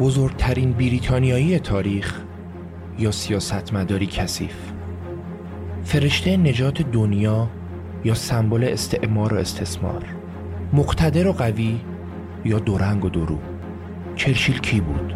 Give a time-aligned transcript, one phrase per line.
[0.00, 2.20] بزرگترین بریتانیایی تاریخ
[2.98, 4.54] یا سیاستمداری کثیف.
[5.84, 7.48] فرشته نجات دنیا
[8.04, 10.04] یا سمبل استعمار و استثمار.
[10.72, 11.80] مقتدر و قوی
[12.44, 13.38] یا دورنگ و درو
[14.16, 15.14] چرچیل کی بود؟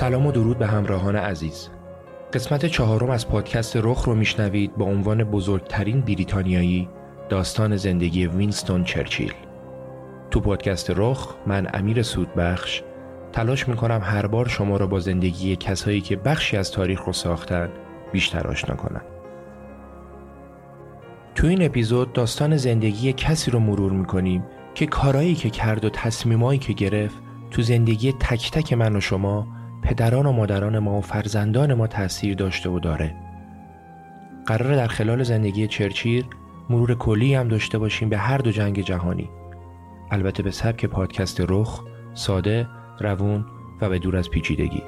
[0.00, 1.68] سلام و درود به همراهان عزیز.
[2.32, 6.88] قسمت چهارم از پادکست رخ رو میشنوید با عنوان بزرگترین بریتانیایی
[7.28, 9.32] داستان زندگی وینستون چرچیل.
[10.30, 12.82] تو پادکست رخ من امیر سودبخش
[13.32, 17.68] تلاش می‌کنم هر بار شما را با زندگی کسایی که بخشی از تاریخ رو ساختن
[18.12, 19.02] بیشتر آشنا کنم.
[21.34, 24.44] تو این اپیزود داستان زندگی کسی رو مرور می‌کنیم
[24.74, 27.16] که کارایی که کرد و تصمیمایی که گرفت
[27.50, 32.34] تو زندگی تک تک من و شما پدران و مادران ما و فرزندان ما تاثیر
[32.34, 33.14] داشته و داره.
[34.46, 36.24] قرار در خلال زندگی چرچیل
[36.70, 39.30] مرور کلی هم داشته باشیم به هر دو جنگ جهانی.
[40.10, 42.68] البته به سبک پادکست رخ ساده
[43.00, 43.46] روون
[43.80, 44.82] و به دور از پیچیدگی.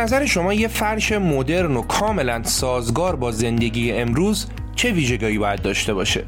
[0.00, 4.46] نظر شما یه فرش مدرن و کاملا سازگار با زندگی امروز
[4.76, 6.24] چه ویژگی باید داشته باشه؟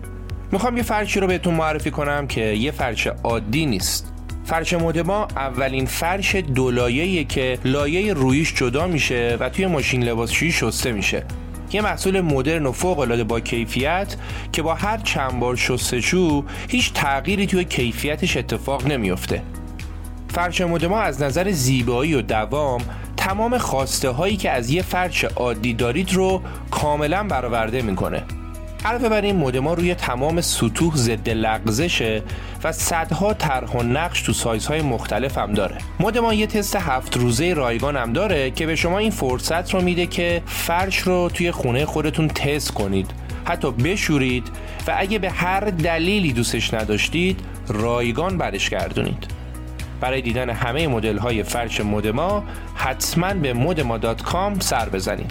[0.53, 4.13] می‌خوام یه فرشی رو بهتون معرفی کنم که یه فرش عادی نیست.
[4.45, 10.93] فرش مدما اولین فرش دولایه که لایه رویش جدا میشه و توی ماشین لباسشویی شسته
[10.93, 11.25] میشه.
[11.73, 14.17] یه محصول مدرن و فوق العاده با کیفیت
[14.53, 19.43] که با هر چند بار شستشو هیچ تغییری توی کیفیتش اتفاق نمیافته.
[20.29, 22.81] فرش مدما از نظر زیبایی و دوام
[23.23, 28.23] تمام خواسته هایی که از یه فرش عادی دارید رو کاملا برآورده می‌کنه.
[28.85, 32.23] علاوه بر این مدما روی تمام سطوح ضد لغزشه
[32.65, 35.79] و صدها طرح و نقش تو سایزهای مختلف هم داره.
[36.01, 40.07] مدما یه تست هفت روزه رایگان هم داره که به شما این فرصت رو میده
[40.07, 43.11] که فرش رو توی خونه خودتون تست کنید.
[43.45, 44.49] حتی بشورید
[44.87, 49.42] و اگه به هر دلیلی دوستش نداشتید رایگان برش گردونید.
[50.03, 52.45] برای دیدن همه مدل های فرش مدما
[52.75, 55.31] حتما به modema.com سر بزنید.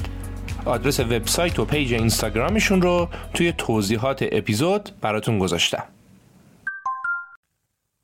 [0.66, 5.84] آدرس وبسایت و پیج اینستاگرامشون رو توی توضیحات اپیزود براتون گذاشتم.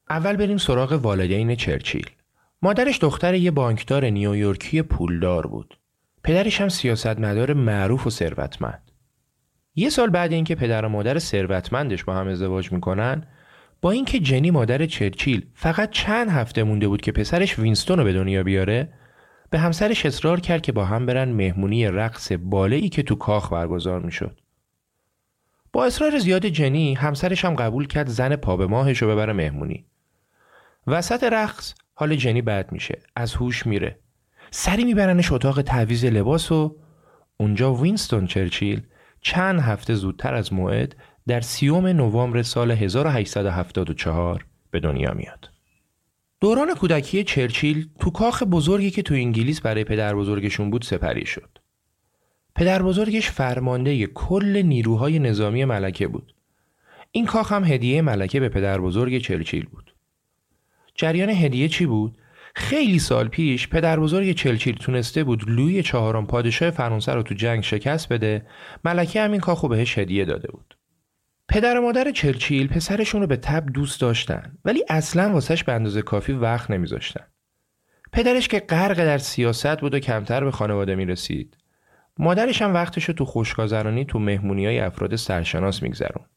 [0.09, 2.09] اول بریم سراغ والدین چرچیل.
[2.61, 5.79] مادرش دختر یه بانکدار نیویورکی پولدار بود.
[6.23, 8.91] پدرش هم سیاستمدار معروف و ثروتمند.
[9.75, 13.23] یه سال بعد اینکه پدر و مادر ثروتمندش با هم ازدواج می‌کنن
[13.81, 18.13] با اینکه جنی مادر چرچیل فقط چند هفته مونده بود که پسرش وینستون رو به
[18.13, 18.93] دنیا بیاره
[19.49, 24.01] به همسرش اصرار کرد که با هم برن مهمونی رقص ای که تو کاخ برگزار
[24.01, 24.39] می‌شد.
[25.73, 29.85] با اصرار زیاد جنی همسرش هم قبول کرد زن پا به ماهش رو ببره مهمونی.
[30.87, 33.99] وسط رقص حال جنی بد میشه از هوش میره
[34.51, 36.75] سری میبرنش اتاق تعویز لباس و
[37.37, 38.81] اونجا وینستون چرچیل
[39.21, 40.95] چند هفته زودتر از موعد
[41.27, 45.49] در سیوم نوامبر سال 1874 به دنیا میاد.
[46.41, 51.49] دوران کودکی چرچیل تو کاخ بزرگی که تو انگلیس برای پدر بزرگشون بود سپری شد.
[52.55, 56.35] پدر بزرگش فرمانده کل نیروهای نظامی ملکه بود.
[57.11, 59.95] این کاخ هم هدیه ملکه به پدر بزرگ چرچیل بود.
[60.95, 62.17] جریان هدیه چی بود؟
[62.55, 67.63] خیلی سال پیش پدر بزرگ چلچیل تونسته بود لوی چهارم پادشاه فرانسه رو تو جنگ
[67.63, 68.45] شکست بده
[68.85, 70.76] ملکه همین کاخو بهش هدیه داده بود
[71.49, 76.01] پدر و مادر چلچیل پسرشون رو به تب دوست داشتن ولی اصلا واسش به اندازه
[76.01, 77.23] کافی وقت نمیذاشتن
[78.11, 81.57] پدرش که غرق در سیاست بود و کمتر به خانواده می‌رسید
[82.19, 86.29] مادرش هم وقتش رو تو خوشگذرانی تو مهمونی های افراد سرشناس میگذروند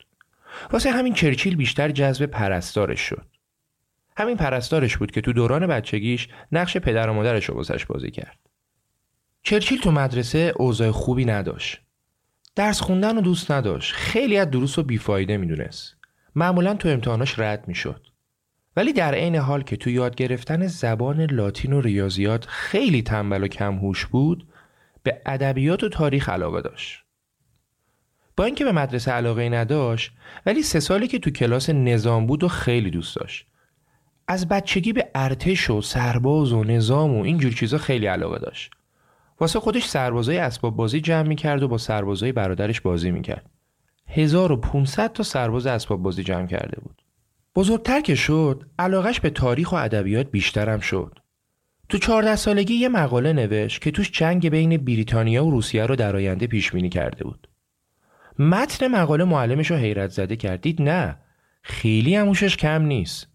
[0.70, 3.26] واسه همین چرچیل بیشتر جذب پرستارش شد
[4.16, 8.38] همین پرستارش بود که تو دوران بچگیش نقش پدر و مادرش رو بازی کرد.
[9.42, 11.82] چرچیل تو مدرسه اوضاع خوبی نداشت.
[12.54, 13.94] درس خوندن رو دوست نداشت.
[13.94, 15.96] خیلی از دروس رو بیفایده می‌دونست.
[16.34, 18.06] معمولا تو امتحاناش رد می‌شد.
[18.76, 23.48] ولی در عین حال که تو یاد گرفتن زبان لاتین و ریاضیات خیلی تنبل و
[23.48, 24.48] کم هوش بود،
[25.02, 27.04] به ادبیات و تاریخ علاقه داشت.
[28.36, 30.12] با اینکه به مدرسه علاقه نداشت
[30.46, 33.46] ولی سه سالی که تو کلاس نظام بود و خیلی دوست داشت.
[34.28, 38.70] از بچگی به ارتش و سرباز و نظام و اینجور چیزا خیلی علاقه داشت.
[39.40, 43.50] واسه خودش سربازای اسباب بازی جمع می‌کرد و با سربازای برادرش بازی می‌کرد.
[44.06, 47.02] 1500 تا سرباز اسباب بازی جمع کرده بود.
[47.54, 51.18] بزرگتر که شد، علاقش به تاریخ و ادبیات بیشترم شد.
[51.88, 56.16] تو 14 سالگی یه مقاله نوشت که توش جنگ بین بریتانیا و روسیه رو در
[56.16, 57.48] آینده پیش بینی کرده بود.
[58.38, 61.16] متن مقاله معلمش رو حیرت زده کردید نه
[61.62, 63.28] خیلی هموشش کم نیست.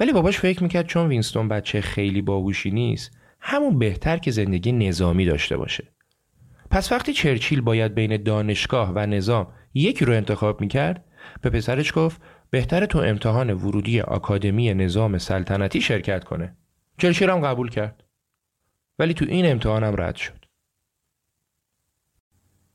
[0.00, 5.26] ولی باباش فکر می‌کرد چون وینستون بچه خیلی باهوشی نیست همون بهتر که زندگی نظامی
[5.26, 5.84] داشته باشه.
[6.70, 11.04] پس وقتی چرچیل باید بین دانشگاه و نظام یکی رو انتخاب می‌کرد
[11.40, 16.56] به پسرش گفت بهتر تو امتحان ورودی آکادمی نظام سلطنتی شرکت کنه.
[16.98, 18.04] چرچیل هم قبول کرد.
[18.98, 20.44] ولی تو این امتحانم رد شد.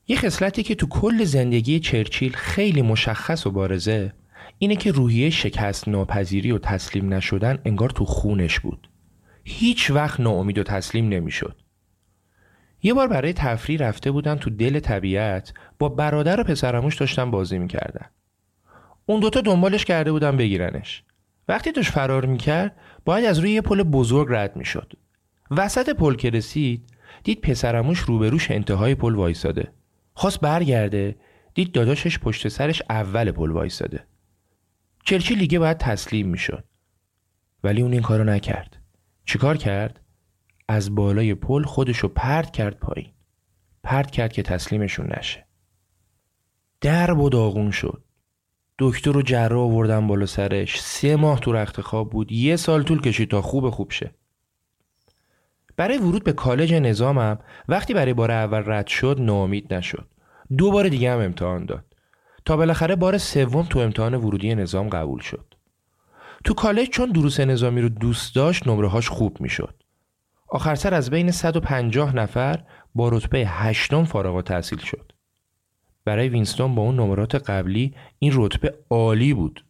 [0.07, 4.13] یه خصلتی که تو کل زندگی چرچیل خیلی مشخص و بارزه
[4.57, 8.89] اینه که روحیه شکست ناپذیری و تسلیم نشدن انگار تو خونش بود.
[9.43, 11.61] هیچ وقت ناامید و تسلیم نمی‌شد.
[12.83, 17.57] یه بار برای تفریح رفته بودن تو دل طبیعت با برادر و پسرموش داشتن بازی
[17.57, 18.05] می‌کردن
[19.05, 21.03] اون دوتا دنبالش کرده بودن بگیرنش.
[21.47, 22.75] وقتی توش فرار می‌کرد
[23.05, 24.93] باید از روی یه پل بزرگ رد می‌شد.
[25.51, 26.85] وسط پل که رسید
[27.23, 29.71] دید پسرموش روبروش انتهای پل وایساده.
[30.13, 31.15] خواست برگرده
[31.53, 34.03] دید داداشش پشت سرش اول پل وایساده.
[35.05, 36.63] چرچیل دیگه باید تسلیم می‌شد.
[37.63, 38.78] ولی اون این کارو نکرد.
[39.29, 39.99] چیکار کرد؟
[40.67, 43.11] از بالای پل خودشو پرت کرد پایین.
[43.83, 45.45] پرت کرد که تسلیمشون نشه.
[46.81, 48.03] درب و داغون شد.
[48.79, 50.81] دکتر و جراح آوردن بالا سرش.
[50.81, 52.31] سه ماه تو رخت خواب بود.
[52.31, 54.11] یه سال طول کشید تا خوب خوب شه.
[55.77, 60.07] برای ورود به کالج نظامم وقتی برای بار اول رد شد ناامید نشد.
[60.57, 61.85] دو بار دیگه هم امتحان داد.
[62.45, 65.48] تا بالاخره بار سوم تو امتحان ورودی نظام قبول شد.
[66.45, 69.83] تو کالج چون دروس نظامی رو دوست داشت نمرهاش خوب می‌شد.
[70.47, 72.63] آخر سر از بین 150 نفر
[72.95, 75.11] با رتبه هشتم فارغ التحصیل شد.
[76.05, 79.65] برای وینستون با اون نمرات قبلی این رتبه عالی بود.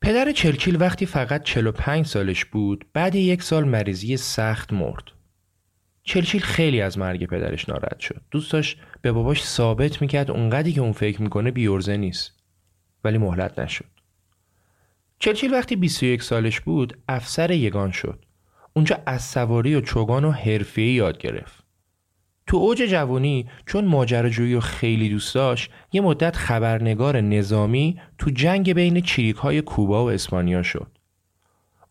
[0.00, 5.04] پدر چرچیل وقتی فقط 45 سالش بود بعد یک سال مریضی سخت مرد.
[6.02, 10.80] چلچیل خیلی از مرگ پدرش ناراحت شد دوست داشت به باباش ثابت می‌کرد اونقدی که
[10.80, 12.32] اون فکر می‌کنه بیورزه نیست
[13.04, 13.99] ولی مهلت نشد
[15.22, 18.24] چلچیل وقتی 21 سالش بود افسر یگان شد.
[18.72, 21.64] اونجا از سواری و چوگان و حرفه‌ای یاد گرفت.
[22.46, 28.72] تو اوج جوانی چون ماجراجویی و خیلی دوست داشت یه مدت خبرنگار نظامی تو جنگ
[28.72, 30.98] بین چریک های کوبا و اسپانیا شد.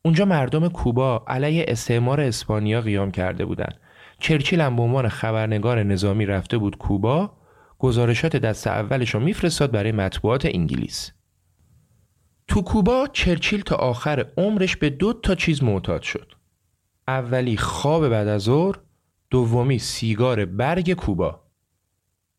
[0.02, 3.80] اونجا مردم کوبا علیه استعمار اسپانیا قیام کرده بودند
[4.20, 7.32] چرچیل هم به عنوان خبرنگار نظامی رفته بود کوبا
[7.80, 11.19] گزارشات دست اولش رو میفرستاد برای مطبوعات انگلیس.
[12.50, 16.34] تو کوبا چرچیل تا آخر عمرش به دو تا چیز معتاد شد
[17.08, 18.76] اولی خواب بعد از ظهر
[19.30, 21.44] دومی سیگار برگ کوبا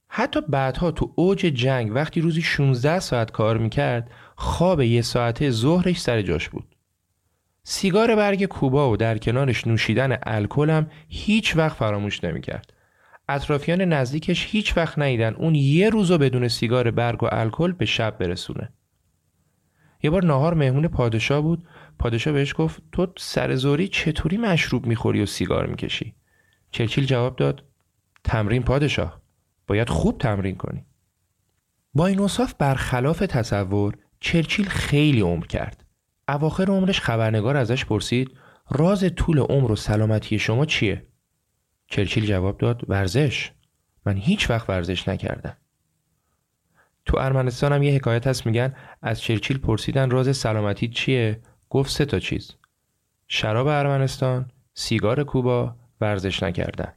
[0.08, 6.00] حتی بعدها تو اوج جنگ وقتی روزی 16 ساعت کار می‌کرد خواب یه ساعته ظهرش
[6.00, 6.76] سر جاش بود.
[7.62, 12.72] سیگار برگ کوبا و در کنارش نوشیدن الکل هم هیچ وقت فراموش نمی‌کرد.
[13.28, 18.18] اطرافیان نزدیکش هیچ وقت نیدن اون یه روزو بدون سیگار برگ و الکل به شب
[18.18, 18.72] برسونه.
[20.02, 21.69] یه بار نهار مهمون پادشاه بود.
[21.99, 26.14] پادشاه بهش گفت تو سر زوری چطوری مشروب می‌خوری و سیگار می‌کشی؟
[26.71, 27.64] چرچیل جواب داد
[28.25, 29.23] تمرین پادشاه
[29.66, 30.85] باید خوب تمرین کنی.
[31.95, 35.85] با این اصاف برخلاف تصور چرچیل خیلی عمر کرد.
[36.28, 38.30] اواخر عمرش خبرنگار ازش پرسید
[38.71, 41.07] راز طول عمر و سلامتی شما چیه؟
[41.87, 43.52] چرچیل جواب داد ورزش.
[44.07, 45.57] من هیچ وقت ورزش نکردم.
[47.04, 51.40] تو ارمنستان هم یه حکایت هست میگن از چرچیل پرسیدن راز سلامتی چیه؟
[51.71, 52.52] گفت سه تا چیز
[53.28, 56.92] شراب ارمنستان سیگار کوبا ورزش نکردن.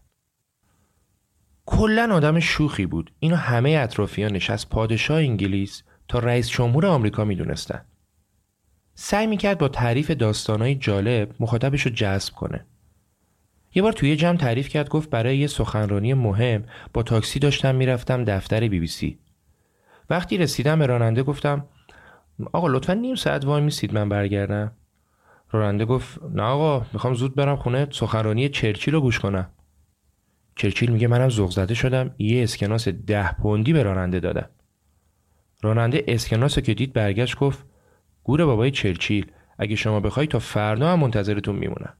[1.65, 3.13] کلا آدم شوخی بود.
[3.19, 7.85] اینو همه اطرافیانش از پادشاه انگلیس تا رئیس جمهور آمریکا می‌دونستن.
[8.95, 12.65] سعی می‌کرد با تعریف داستانهای جالب مخاطبش رو جذب کنه.
[13.75, 18.23] یه بار توی جمع تعریف کرد گفت برای یه سخنرانی مهم با تاکسی داشتم می‌رفتم
[18.23, 19.19] دفتر بی بی سی.
[20.13, 21.65] وقتی رسیدم به راننده گفتم
[22.53, 24.71] آقا لطفا نیم ساعت وای میسید من برگردم.
[25.51, 29.49] راننده گفت نه آقا می‌خوام زود برم خونه سخنرانی چرچیل رو گوش کنم.
[30.55, 34.49] چرچیل میگه منم ذوق زده شدم یه اسکناس ده پوندی به راننده دادم.
[35.61, 37.65] راننده اسکناس که دید برگشت گفت
[38.23, 41.93] گور بابای چرچیل اگه شما بخوای تا فردا هم منتظرتون میمونم.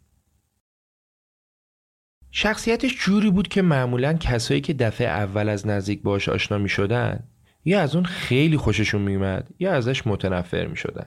[2.31, 7.27] شخصیتش جوری بود که معمولا کسایی که دفعه اول از نزدیک باش آشنا می شدن
[7.65, 11.05] یا از اون خیلی خوششون میومد یا ازش متنفر می شدن.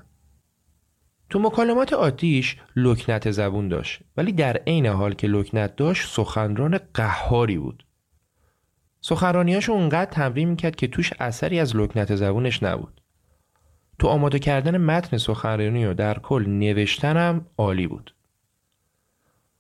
[1.31, 7.59] تو مکالمات عادیش لکنت زبون داشت ولی در عین حال که لکنت داشت سخنران قهاری
[7.59, 7.87] بود.
[9.01, 13.01] سخنرانیاشو اونقدر تمرین می‌کرد که توش اثری از لکنت زبونش نبود.
[13.99, 18.15] تو آماده کردن متن سخنرانی و در کل نوشتنم عالی بود.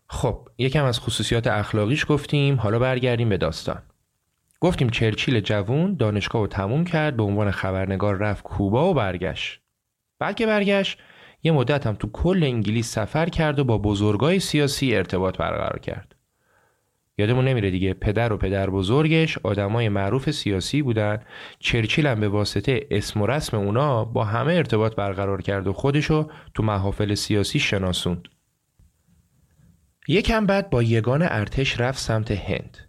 [0.08, 3.82] خب یکم از خصوصیات اخلاقیش گفتیم حالا برگردیم به داستان.
[4.60, 9.60] گفتیم چرچیل جوون دانشگاه رو تموم کرد به عنوان خبرنگار رفت کوبا و برگشت.
[10.18, 10.98] بلکه برگشت
[11.42, 16.16] یه مدت هم تو کل انگلیس سفر کرد و با بزرگای سیاسی ارتباط برقرار کرد.
[17.18, 21.18] یادمون نمیره دیگه پدر و پدر بزرگش آدمای معروف سیاسی بودن.
[21.58, 26.30] چرچیل هم به واسطه اسم و رسم اونا با همه ارتباط برقرار کرد و خودشو
[26.54, 28.28] تو محافل سیاسی شناسوند.
[30.08, 32.85] یکم بعد با یگان ارتش رفت سمت هند.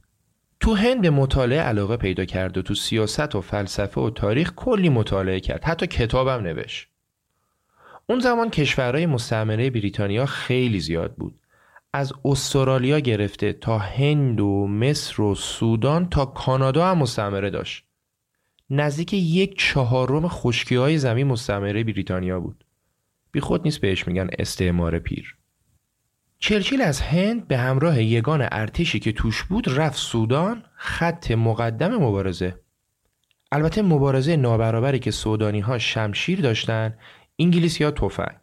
[0.59, 4.89] تو هند به مطالعه علاقه پیدا کرد و تو سیاست و فلسفه و تاریخ کلی
[4.89, 5.63] مطالعه کرد.
[5.63, 6.87] حتی کتابم نوشت.
[8.09, 11.39] اون زمان کشورهای مستعمره بریتانیا خیلی زیاد بود.
[11.93, 17.83] از استرالیا گرفته تا هند و مصر و سودان تا کانادا هم مستعمره داشت.
[18.69, 22.63] نزدیک یک چهارم خشکی های زمین مستعمره بریتانیا بود.
[23.31, 25.35] بی خود نیست بهش میگن استعمار پیر.
[26.39, 32.59] چرچیل از هند به همراه یگان ارتشی که توش بود رفت سودان خط مقدم مبارزه.
[33.51, 36.97] البته مبارزه نابرابری که سودانی ها شمشیر داشتن
[37.39, 38.37] انگلیسی ها توفنگ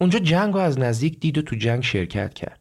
[0.00, 2.60] اونجا جنگ رو از نزدیک دید و تو جنگ شرکت کرد.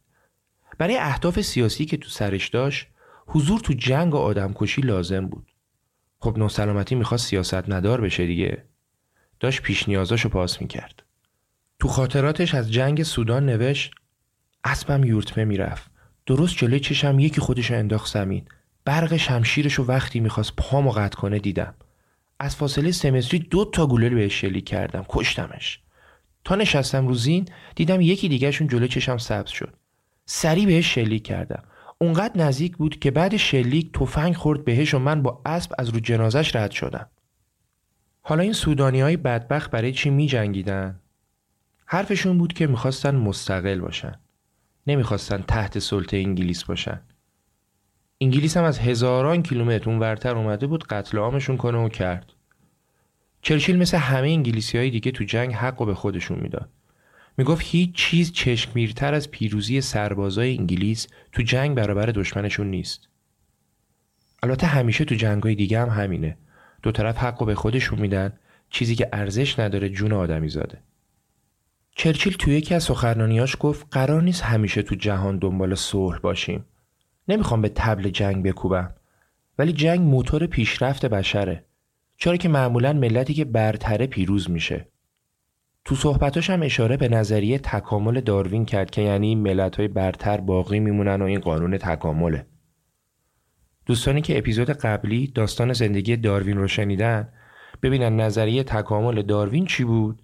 [0.78, 2.88] برای اهداف سیاسی که تو سرش داشت
[3.28, 5.52] حضور تو جنگ و آدمکشی لازم بود.
[6.20, 8.64] خب نوسلامتی می‌خواست سیاست ندار بشه دیگه.
[9.40, 11.04] داشت پیش نیازاشو پاس می‌کرد.
[11.80, 13.92] تو خاطراتش از جنگ سودان نوشت
[14.68, 15.92] اسبم یورتمه می‌رفت.
[16.26, 18.46] درست جلوی چشم یکی خودش انداخت زمین.
[18.86, 21.74] برق شمشیرش وقتی می‌خواست پامو قطع کنه دیدم.
[22.40, 25.06] از فاصله سه دو تا گلوله بهش شلیک کردم.
[25.10, 25.80] کشتمش.
[26.44, 27.46] تا نشستم رو زین
[27.76, 29.74] دیدم یکی دیگهشون جلوی چشم سبز شد.
[30.26, 31.64] سری بهش شلیک کردم.
[31.98, 36.00] اونقدر نزدیک بود که بعد شلیک تفنگ خورد بهش و من با اسب از رو
[36.00, 37.08] جنازش رد شدم.
[38.22, 41.00] حالا این سودانی های بدبخت برای چی می جنگیدن؟
[41.86, 44.16] حرفشون بود که می‌خواستن مستقل باشن.
[44.88, 47.02] نمی‌خواستن تحت سلطه انگلیس باشن.
[48.22, 52.34] انگلیس هم از هزاران کیلومتر اونورتر اومده بود قتل عامشون کنه و کرد.
[53.42, 56.70] چرچیل مثل همه انگلیسی های دیگه تو جنگ حق و به خودشون می‌داد.
[57.38, 63.10] می‌گفت هیچ چیز چشمگیرتر از پیروزی سربازای انگلیس تو جنگ برابر دشمنشون نیست.
[64.44, 66.38] البته همیشه تو جنگای دیگه هم همینه.
[66.84, 68.34] دو طرف حق و به خودشون میدن
[68.70, 70.82] چیزی که ارزش نداره جون آدمی زاده.
[72.00, 76.66] چرچیل توی یکی از سخنرانیاش گفت قرار نیست همیشه تو جهان دنبال صلح باشیم.
[77.28, 78.94] نمی‌خوام به تبل جنگ بکوبم.
[79.58, 81.66] ولی جنگ موتور پیشرفت بشره.
[82.18, 84.88] چرا که معمولا ملتی که برتره پیروز میشه.
[85.86, 90.80] تو صحبتاش هم اشاره به نظریه تکامل داروین کرد که یعنی ملت های برتر باقی
[90.80, 92.46] میمونن و این قانون تکامله.
[93.86, 97.30] دوستانی که اپیزود قبلی داستان زندگی داروین رو شنیدن
[97.84, 100.22] ببینن نظریه تکامل داروین چی بود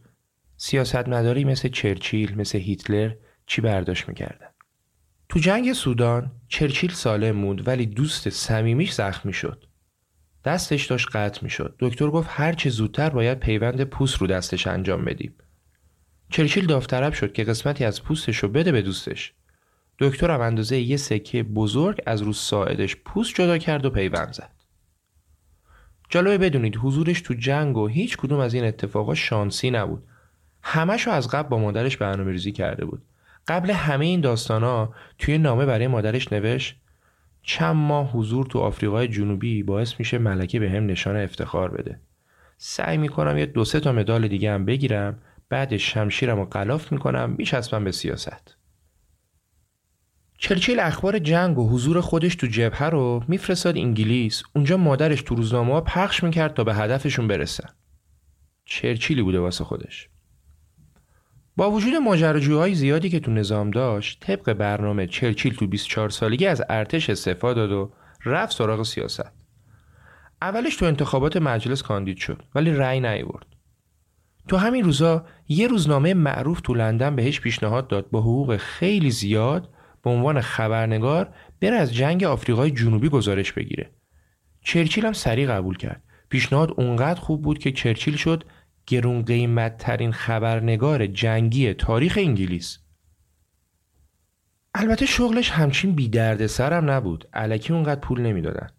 [0.65, 3.13] سیاستمداری مثل چرچیل مثل هیتلر
[3.45, 4.47] چی برداشت می‌کردن؟
[5.29, 9.65] تو جنگ سودان چرچیل سالم موند ولی دوست صمیمیش زخمی شد.
[10.45, 11.75] دستش داشت قطع می‌شد.
[11.79, 15.35] دکتر گفت هر چه زودتر باید پیوند پوست رو دستش انجام بدیم.
[16.29, 19.33] چرچیل داوطلب شد که قسمتی از پوستش رو بده به دوستش.
[19.99, 24.51] دکترم اندازه یه سکه بزرگ از رو ساعدش پوست جدا کرد و پیوند زد.
[26.09, 30.03] جالبه بدونید حضورش تو جنگ و هیچ کدوم از این اتفاقا شانسی نبود.
[30.63, 33.01] همشو از قبل با مادرش برنامه ریزی کرده بود.
[33.47, 36.75] قبل همه این داستانا توی نامه برای مادرش نوشت
[37.41, 41.99] چند ماه حضور تو آفریقای جنوبی باعث میشه ملکه به هم نشان افتخار بده.
[42.57, 47.35] سعی می‌کنم یه دو سه تا مدال دیگه هم بگیرم بعدش شمشیرم رو قلاف می‌کنم
[47.37, 48.57] میچسبم به سیاست.
[50.37, 54.43] چرچیل اخبار جنگ و حضور خودش تو جبهه رو میفرستاد انگلیس.
[54.55, 57.69] اونجا مادرش تو روزنامه ها پخش می‌کرد تا به هدفشون برسن
[58.65, 60.09] چرچیلی بوده واسه خودش.
[61.55, 66.63] با وجود ماجراجوهای زیادی که تو نظام داشت طبق برنامه چرچیل تو 24 سالگی از
[66.69, 67.91] ارتش استفاده داد و
[68.25, 69.31] رفت سراغ سیاست.
[70.41, 73.45] اولش تو انتخابات مجلس کاندید شد ولی رأی نیورد
[74.47, 79.69] تو همین روزا یه روزنامه معروف تو لندن بهش پیشنهاد داد با حقوق خیلی زیاد
[80.03, 83.91] به عنوان خبرنگار بره از جنگ آفریقای جنوبی گزارش بگیره.
[84.61, 86.03] چرچیل هم سریع قبول کرد.
[86.29, 88.43] پیشنهاد اونقدر خوب بود که چرچیل شد
[88.87, 92.79] گرون قیمت ترین خبرنگار جنگی تاریخ انگلیس
[94.75, 98.69] البته شغلش همچین بی درد سرم نبود علکی اونقدر پول نمی‌دادن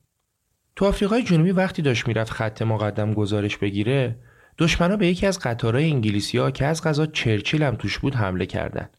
[0.77, 4.19] تو آفریقای جنوبی وقتی داشت می‌رفت خط مقدم گزارش بگیره
[4.59, 8.47] دشمنا به یکی از قطارهای انگلیسی ها که از غذا چرچیل هم توش بود حمله
[8.47, 8.97] کردند.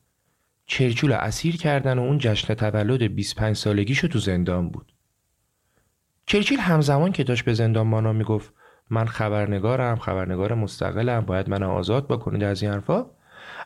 [0.66, 4.94] چرچیل اسیر کردن و اون جشن تولد 25 سالگیشو تو زندان بود.
[6.26, 8.54] چرچیل همزمان که داشت به زندان مانا می‌گفت
[8.90, 13.06] من خبرنگارم خبرنگار مستقلم باید من آزاد بکنید از این حرفا.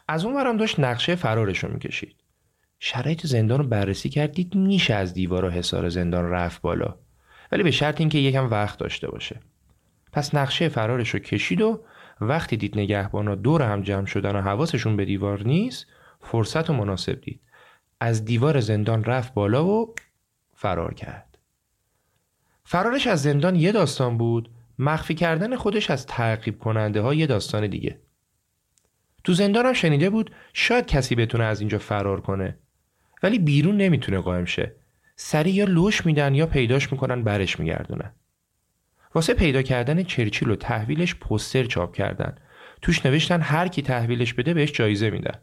[0.07, 2.15] از اون ورم داشت نقشه فرارش رو می‌کشید.
[2.79, 6.95] شرایط زندان رو بررسی کردید میشه از دیوار و حصار زندان رفت بالا.
[7.51, 9.39] ولی به شرط اینکه یکم وقت داشته باشه.
[10.11, 11.81] پس نقشه فرارش رو کشید و
[12.21, 15.85] وقتی دید نگهبانا دور هم جمع شدن و حواسشون به دیوار نیست
[16.21, 17.41] فرصت و مناسب دید.
[17.99, 19.93] از دیوار زندان رفت بالا و
[20.53, 21.37] فرار کرد.
[22.63, 24.49] فرارش از زندان یه داستان بود.
[24.79, 27.99] مخفی کردن خودش از تعقیب کننده ها یه داستان دیگه.
[29.23, 32.57] تو زندانم شنیده بود شاید کسی بتونه از اینجا فرار کنه
[33.23, 34.75] ولی بیرون نمی‌تونه قایم شه.
[35.15, 38.11] سری یا لوش میدن یا پیداش می‌کنن برش میگردونن
[39.15, 42.35] واسه پیدا کردن چرچیل و تحویلش پوستر چاپ کردن.
[42.81, 45.39] توش نوشتن هر کی تحویلش بده بهش جایزه میدن.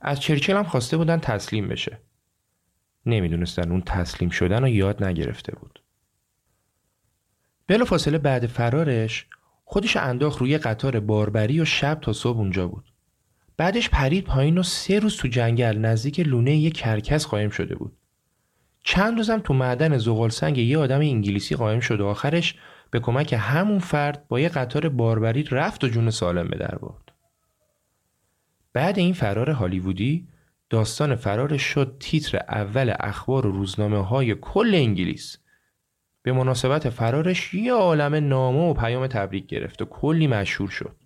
[0.00, 2.00] از چرچیل هم خواسته بودن تسلیم بشه.
[3.06, 5.79] نمی‌دونستن اون تسلیم شدن و یاد نگرفته بود.
[7.70, 9.26] بلا فاصله بعد فرارش
[9.64, 12.84] خودش انداخت روی قطار باربری و شب تا صبح اونجا بود
[13.56, 17.96] بعدش پرید پایین و سه روز تو جنگل نزدیک لونه یه کرکس قایم شده بود
[18.84, 22.54] چند روزم تو معدن زغال سنگ یه آدم انگلیسی قایم شد و آخرش
[22.90, 27.12] به کمک همون فرد با یه قطار باربری رفت و جون سالم به در برد.
[28.72, 30.28] بعد این فرار هالیوودی
[30.70, 35.38] داستان فرارش شد تیتر اول اخبار و روزنامه های کل انگلیس.
[36.22, 40.96] به مناسبت فرارش یه عالم نامه و پیام تبریک گرفت و کلی مشهور شد.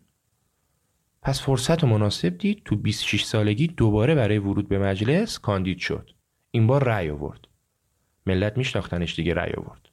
[1.23, 6.11] پس فرصت مناسب دید تو 26 سالگی دوباره برای ورود به مجلس کاندید شد.
[6.51, 7.49] این بار رأی آورد.
[8.27, 9.89] ملت میشناختنش دیگه رأی آورد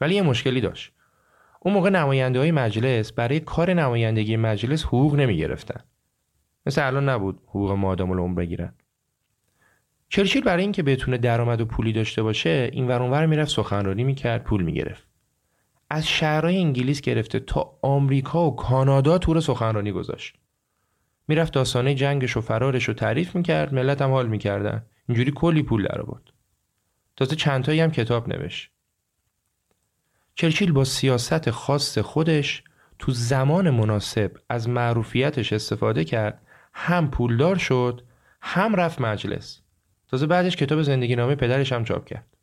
[0.00, 0.92] ولی یه مشکلی داشت
[1.60, 5.80] اون موقع نماینده های مجلس برای کار نمایندگی مجلس حقوق نمی گرفتن.
[6.66, 8.74] مثل الان نبود حقوق مادام العمر بگیرن
[10.14, 14.62] چرچیل برای اینکه بتونه درآمد و پولی داشته باشه این ور می‌رفت سخنرانی می‌کرد پول
[14.62, 15.06] می‌گرفت.
[15.90, 20.36] از شهرهای انگلیس گرفته تا آمریکا و کانادا تور سخنرانی گذاشت.
[21.28, 24.86] می‌رفت داستانه جنگش و فرارش رو تعریف می‌کرد ملت هم حال می‌کردن.
[25.08, 26.22] اینجوری کلی پول در آورد
[27.16, 28.70] تازه چندتایی هم کتاب نوشت.
[30.34, 32.64] چرچیل با سیاست خاص خودش
[32.98, 36.42] تو زمان مناسب از معروفیتش استفاده کرد.
[36.74, 38.02] هم پولدار شد
[38.42, 39.61] هم رفت مجلس.
[40.12, 42.36] تازه بعدش کتاب زندگی نامه پدرش هم چاپ کرد.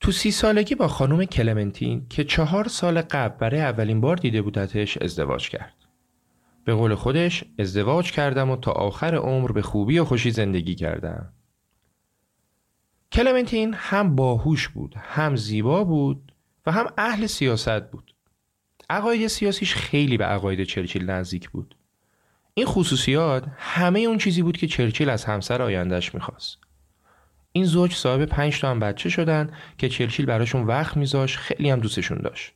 [0.00, 4.98] تو سی سالگی با خانم کلمنتین که چهار سال قبل برای اولین بار دیده بودتش
[4.98, 5.74] ازدواج کرد.
[6.64, 11.32] به قول خودش ازدواج کردم و تا آخر عمر به خوبی و خوشی زندگی کردم.
[13.12, 16.32] کلمنتین هم باهوش بود هم زیبا بود
[16.66, 18.14] و هم اهل سیاست بود.
[18.90, 21.75] عقاید سیاسیش خیلی به عقاید چرچیل نزدیک بود.
[22.58, 26.58] این خصوصیات همه اون چیزی بود که چرچیل از همسر آیندهش می‌خواست
[27.52, 31.80] این زوج صاحب پنج تا هم بچه شدن که چرچیل براشون وقت میذاش خیلی هم
[31.80, 32.52] دوستشون داشت.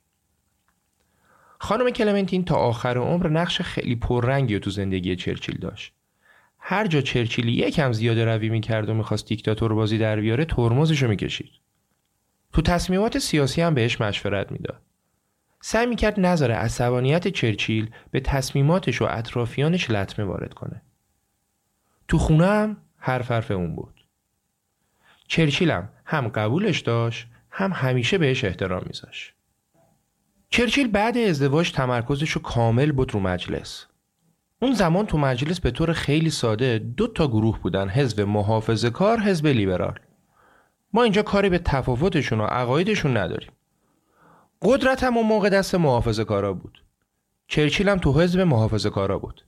[1.58, 5.92] خانم کلمنتین تا آخر عمر نقش خیلی پررنگی تو زندگی چرچیل داشت.
[6.58, 11.50] هر جا چرچیل یکم زیاده روی می‌کرد و می‌خواست دیکتاتور بازی در بیاره ترمزشو می‌کشید.
[12.52, 14.82] تو تصمیمات سیاسی هم بهش مشورت می‌داد.
[15.60, 20.82] سعی می‌کرد نظر عصبانیت چرچیل به تصمیماتش و اطرافیانش لطمه وارد کنه.
[22.08, 24.04] تو خونه هم حرف حرف اون بود.
[25.28, 29.34] چرچیلم هم قبولش داشت هم همیشه بهش احترام میذاشت.
[30.48, 33.86] چرچیل بعد ازدواج تمرکزش رو کامل بود رو مجلس.
[34.62, 39.20] اون زمان تو مجلس به طور خیلی ساده دو تا گروه بودن حزب محافظه کار
[39.20, 39.98] حزب لیبرال.
[40.92, 43.50] ما اینجا کاری به تفاوتشون و عقایدشون نداریم.
[44.62, 46.84] قدرت هم اون موقع دست محافظه کارا بود.
[47.46, 49.44] چرچیل هم تو حزب محافظه کارا بود.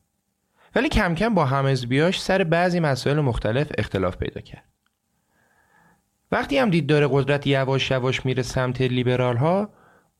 [0.74, 4.64] ولی کم کم با همحزبیاش سر بعضی مسائل مختلف اختلاف پیدا کرد.
[6.32, 9.70] وقتی هم دید داره قدرت یواش یواش میره سمت لیبرال ها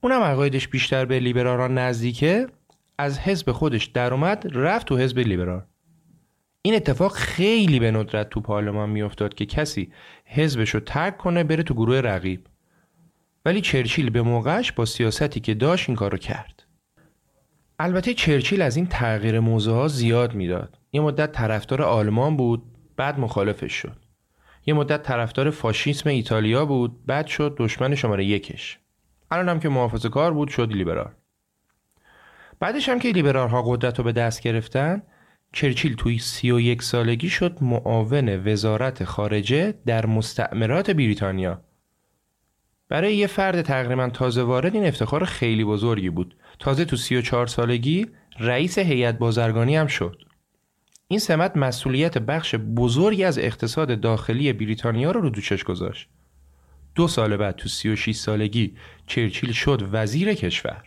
[0.01, 2.47] اونم عقایدش بیشتر به لیبرال ها نزدیکه
[2.99, 5.63] از حزب خودش در اومد رفت تو حزب لیبرال
[6.63, 9.93] این اتفاق خیلی به ندرت تو پارلمان میافتاد که کسی
[10.25, 12.47] حزبش رو ترک کنه بره تو گروه رقیب
[13.45, 16.63] ولی چرچیل به موقعش با سیاستی که داشت این کارو کرد.
[17.79, 20.79] البته چرچیل از این تغییر موضوع ها زیاد می‌داد.
[20.93, 22.63] یه مدت طرفدار آلمان بود
[22.97, 23.97] بعد مخالفش شد.
[24.67, 28.79] یه مدت طرفدار فاشیسم ایتالیا بود بعد شد دشمن شماره یکش.
[29.31, 31.11] الان هم که محافظه کار بود شد لیبرال.
[32.61, 35.03] بعدش هم که لیبرال ها قدرت رو به دست گرفتن
[35.53, 41.65] چرچیل توی سی و یک سالگی شد معاون وزارت خارجه در مستعمرات بریتانیا.
[42.93, 46.37] برای یه فرد تقریبا تازه وارد این افتخار خیلی بزرگی بود.
[46.59, 48.07] تازه تو سی و چهار سالگی
[48.39, 50.23] رئیس هیئت بازرگانی هم شد.
[51.09, 56.09] این سمت مسئولیت بخش بزرگی از اقتصاد داخلی بریتانیا رو رو دوشش گذاشت.
[56.95, 58.77] دو سال بعد تو 36 سالگی
[59.07, 60.85] چرچیل شد وزیر کشور.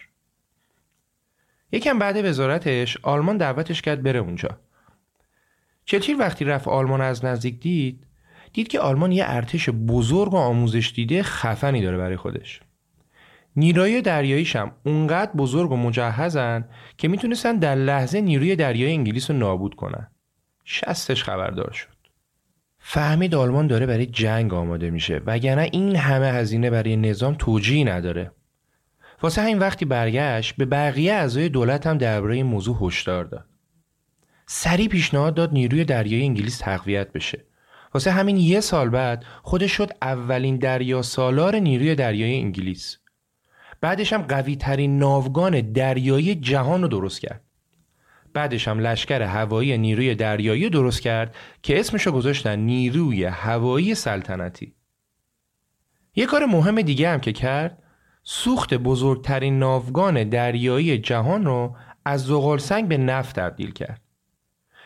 [1.71, 4.59] یکم بعد وزارتش آلمان دعوتش کرد بره اونجا.
[5.85, 8.04] چرچیل وقتی رفت آلمان از نزدیک دید
[8.55, 12.61] دید که آلمان یه ارتش بزرگ و آموزش دیده خفنی داره برای خودش.
[13.55, 16.65] نیروی دریاییش هم اونقدر بزرگ و مجهزن
[16.97, 20.07] که می‌تونستن در لحظه نیروی دریایی انگلیس رو نابود کنن.
[20.65, 21.95] شستش خبردار شد.
[22.79, 28.31] فهمید آلمان داره برای جنگ آماده میشه وگرنه این همه هزینه برای نظام توجیهی نداره.
[29.21, 33.45] واسه همین وقتی برگشت به بقیه اعضای دولت هم درباره این موضوع هشدار داد.
[34.45, 37.45] سریع پیشنهاد داد نیروی دریایی انگلیس تقویت بشه.
[37.95, 42.97] واسه همین یه سال بعد خودش شد اولین دریا سالار نیروی دریایی انگلیس.
[43.81, 47.41] بعدش هم قوی ترین ناوگان دریایی جهان رو درست کرد.
[48.33, 54.73] بعدش هم لشکر هوایی نیروی دریایی درست کرد که اسمشو گذاشتن نیروی هوایی سلطنتی.
[56.15, 57.83] یه کار مهم دیگه هم که کرد
[58.23, 64.04] سوخت بزرگترین ناوگان دریایی جهان رو از زغال سنگ به نفت تبدیل کرد.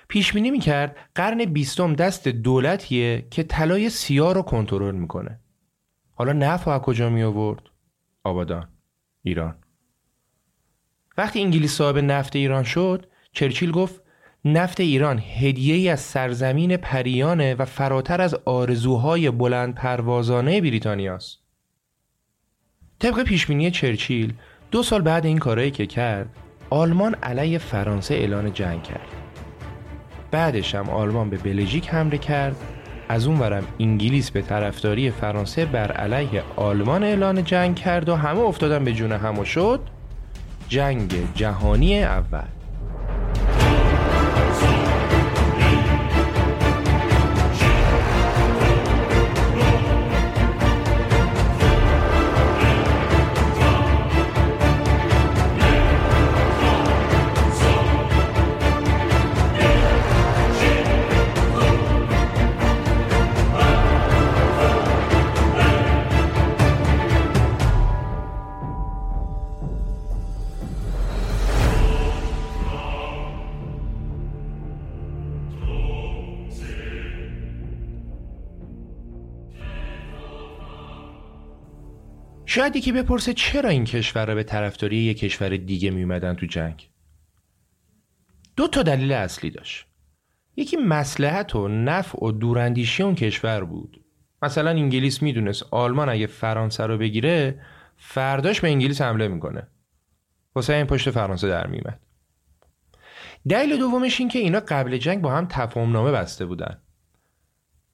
[0.09, 5.39] پیش بینی می‌کرد قرن بیستم دست دولتیه که طلای سیاه رو کنترل می‌کنه
[6.13, 7.61] حالا نفت از کجا می آورد
[8.23, 8.67] آبادان
[9.23, 9.55] ایران
[11.17, 14.01] وقتی انگلیس صاحب نفت ایران شد چرچیل گفت
[14.45, 21.39] نفت ایران هدیه ای از سرزمین پریانه و فراتر از آرزوهای بلند پروازانه بریتانیاست.
[22.99, 24.33] طبق پیشبینی چرچیل
[24.71, 26.29] دو سال بعد این کارایی که کرد
[26.69, 29.28] آلمان علیه فرانسه اعلان جنگ کرد.
[30.31, 32.55] بعدش هم آلمان به بلژیک حمله کرد.
[33.09, 38.39] از اون ورم انگلیس به طرفداری فرانسه بر علیه آلمان اعلان جنگ کرد و همه
[38.39, 39.79] افتادن به جون هم شد.
[40.69, 42.58] جنگ جهانی اول.
[82.49, 86.89] شاید یکی بپرسه چرا این کشور به طرفداری یک کشور دیگه میومدن تو جنگ؟
[88.55, 89.85] دو تا دلیل اصلی داشت.
[90.55, 94.03] یکی مسلحت و نفع و دوراندیشی اون کشور بود.
[94.41, 97.61] مثلا انگلیس می‌دونست آلمان اگه فرانسه رو بگیره
[97.97, 99.67] فرداش به انگلیس حمله می‌کنه.
[100.55, 101.99] واسه این پشت فرانسه در میمد
[103.49, 106.81] دلیل دومش این که اینا قبل جنگ با هم تفاهم نامه بسته بودن.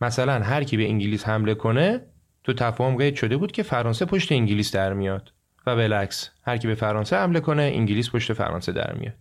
[0.02, 2.15] مثلا هر کی به انگلیس حمله کنه
[2.46, 5.34] تو تفاهم قید شده بود که فرانسه پشت انگلیس در میاد.
[5.68, 9.14] و بالعکس هر کی به فرانسه حمله کنه انگلیس پشت فرانسه در میاد.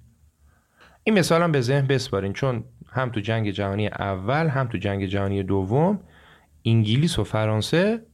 [1.05, 5.07] این مثال هم به ذهن بسپارین چون هم تو جنگ جهانی اول هم تو جنگ
[5.07, 6.01] جهانی دوم
[6.65, 8.07] انگلیس و فرانسه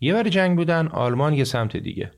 [0.00, 2.10] یه بر جنگ بودن آلمان یه سمت دیگه.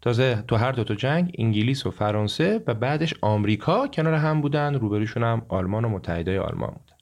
[0.00, 4.74] تازه تو هر دو تا جنگ انگلیس و فرانسه و بعدش آمریکا کنار هم بودن
[4.74, 6.96] روبروشون هم آلمان و متحده آلمان بودن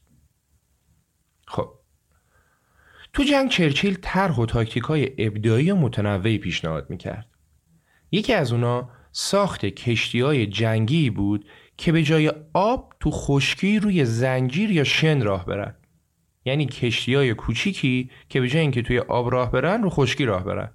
[1.46, 1.78] خب
[3.18, 7.26] تو جنگ چرچیل طرح و تاکتیک های ابداعی و متنوعی پیشنهاد می‌کرد.
[8.10, 14.04] یکی از اونا ساخت کشتی های جنگی بود که به جای آب تو خشکی روی
[14.04, 15.74] زنجیر یا شن راه برن.
[16.44, 20.44] یعنی کشتی های کوچیکی که به جای اینکه توی آب راه برن رو خشکی راه
[20.44, 20.70] برن.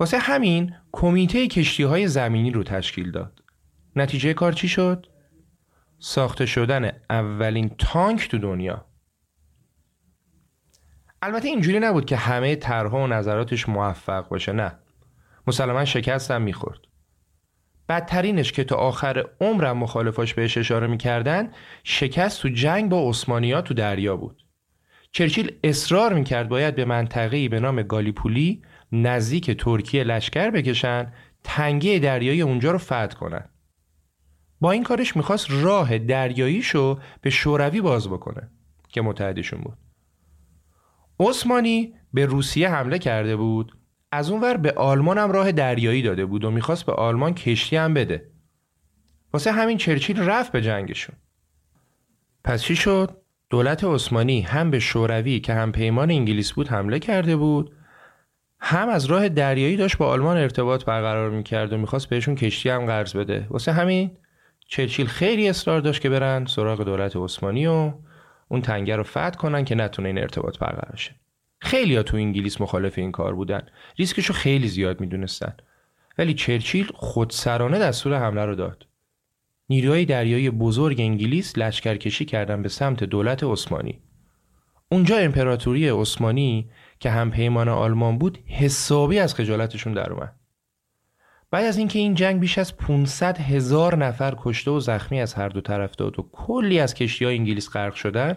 [0.00, 3.42] واسه همین کمیته کشتی های زمینی رو تشکیل داد.
[3.96, 5.06] نتیجه کار چی شد؟
[5.98, 8.91] ساخته شدن اولین تانک تو دنیا.
[11.24, 14.72] البته اینجوری نبود که همه طرحها و نظراتش موفق باشه نه.
[15.46, 16.80] مسلما شکستم می‌خورد.
[17.88, 21.50] بدترینش که تا آخر عمرم مخالفاش بهش اشاره می‌کردن
[21.84, 24.46] شکست تو جنگ با عثمانیا تو دریا بود.
[25.12, 31.12] چرچیل اصرار می‌کرد باید به منطقه‌ای به نام گالیپولی نزدیک ترکیه لشکر بکشن
[31.44, 33.48] تنگه دریایی اونجا رو فتح کنن.
[34.60, 38.50] با این کارش می‌خواست راه دریاییشو به شوروی باز بکنه
[38.88, 39.78] که متحدشون بود.
[41.28, 43.76] عثمانی به روسیه حمله کرده بود.
[44.12, 47.94] از اونور به آلمان هم راه دریایی داده بود و می‌خواست به آلمان کشتی هم
[47.94, 48.30] بده.
[49.32, 51.16] واسه همین چرچیل رفت به جنگشون.
[52.44, 53.16] پس چی شد؟
[53.50, 57.76] دولت عثمانی هم به شوروی که هم پیمان انگلیس بود حمله کرده بود
[58.60, 62.86] هم از راه دریایی داشت با آلمان ارتباط برقرار می‌کرد و می‌خواست بهشون کشتی هم
[62.86, 63.46] قرض بده.
[63.50, 64.10] واسه همین
[64.68, 67.92] چرچیل خیلی اصرار داشت که برن سراغ دولت عثمانی و
[68.52, 71.14] اون تنگه رو فتح کنن که نتونه این ارتباط برقرار شه.
[71.60, 73.62] خیلی ها تو انگلیس مخالف این کار بودن.
[73.98, 75.54] ریسکشو خیلی زیاد می‌دونستن.
[76.18, 78.86] ولی چرچیل خودسرانه دستور حمله رو داد.
[79.68, 84.00] نیروهای دریایی بزرگ انگلیس لشکرکشی کردن به سمت دولت عثمانی.
[84.88, 90.34] اونجا امپراتوری عثمانی که هم پیمان آلمان بود حسابی از خجالتشون در اومد.
[91.52, 95.48] بعد از اینکه این جنگ بیش از 500 هزار نفر کشته و زخمی از هر
[95.48, 98.36] دو طرف داد و کلی از کشتی های انگلیس غرق شدن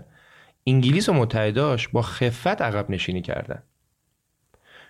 [0.67, 3.63] انگلیس و متحداش با خفت عقب نشینی کردند.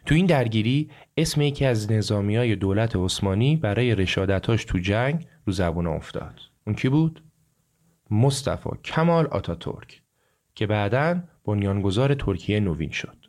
[0.06, 5.54] تو این درگیری اسم یکی از نظامی های دولت عثمانی برای رشادتاش تو جنگ رو
[5.54, 6.40] زبون افتاد.
[6.68, 7.24] اون کی بود؟
[8.12, 10.02] مصطفی کمال آتاتورک
[10.56, 13.25] که بعدا بنیانگذار ترکیه نوین شد.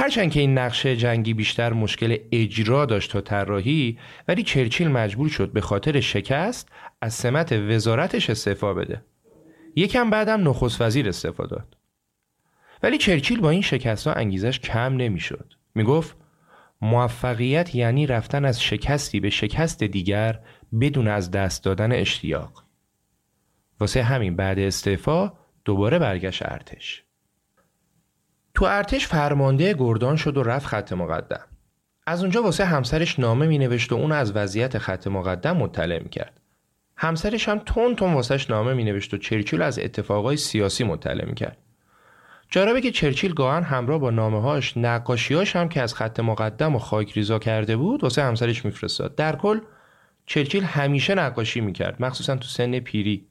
[0.00, 5.52] هرچند که این نقشه جنگی بیشتر مشکل اجرا داشت تا طراحی ولی چرچیل مجبور شد
[5.52, 6.68] به خاطر شکست
[7.02, 9.04] از سمت وزارتش استعفا بده.
[9.76, 11.76] یکم بعدم نخست وزیر استفاده داد.
[12.82, 15.54] ولی چرچیل با این شکست ها انگیزش کم نمی‌شد.
[15.74, 16.16] می‌گفت
[16.80, 20.40] موفقیت یعنی رفتن از شکستی به شکست دیگر
[20.80, 22.64] بدون از دست دادن اشتیاق.
[23.80, 25.32] واسه همین بعد استعفا
[25.64, 27.07] دوباره برگشت ارتش.
[28.58, 31.40] تو ارتش فرمانده گردان شد و رفت خط مقدم.
[32.06, 36.08] از اونجا واسه همسرش نامه می نوشت و اون از وضعیت خط مقدم مطلع می
[36.08, 36.40] کرد.
[36.96, 41.34] همسرش هم تون تون واسش نامه می نوشت و چرچیل از اتفاقای سیاسی مطلع می
[41.34, 41.56] کرد.
[42.50, 46.78] جالبه که چرچیل گاهن همراه با نامه هاش نقاشیاش هم که از خط مقدم و
[46.78, 49.14] خاک ریزا کرده بود واسه همسرش میفرستاد.
[49.14, 49.60] در کل
[50.26, 53.26] چرچیل همیشه نقاشی می‌کرد مخصوصا تو سن پیری.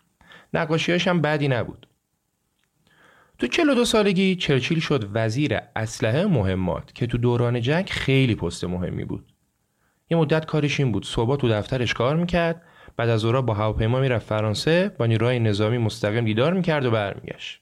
[0.53, 1.87] نقاشیاش هم بدی نبود.
[3.39, 9.05] تو 42 سالگی چرچیل شد وزیر اسلحه مهمات که تو دوران جنگ خیلی پست مهمی
[9.05, 9.25] بود.
[10.09, 11.05] یه مدت کارش این بود.
[11.05, 12.61] صبح تو دفترش کار می‌کرد
[12.97, 17.61] بعد از اورا با هواپیما می‌رفت فرانسه با نیروهای نظامی مستقیم دیدار می‌کرد و برمیگشت.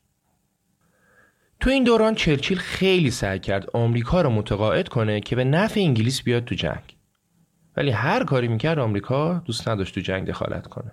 [1.60, 6.24] تو این دوران چرچیل خیلی سعی کرد آمریکا رو متقاعد کنه که به نفع انگلیس
[6.24, 6.98] بیاد تو جنگ.
[7.78, 10.92] ولی هر کاری می‌کرد آمریکا دوست نداشت تو جنگ دخالت کنه.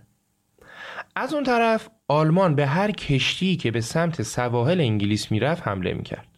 [1.16, 6.28] از اون طرف آلمان به هر کشتی که به سمت سواحل انگلیس می‌رفت حمله می‌کرد.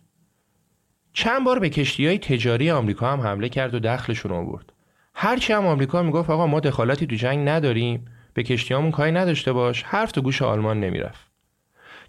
[1.13, 4.73] چند بار به کشتی های تجاری آمریکا هم حمله کرد و دخلشون آورد.
[5.15, 9.83] هرچی هم آمریکا می‌گفت آقا ما دخالتی تو جنگ نداریم به کشتیامون کاری نداشته باش.
[9.83, 11.27] حرف تو گوش آلمان نمی‌رفت.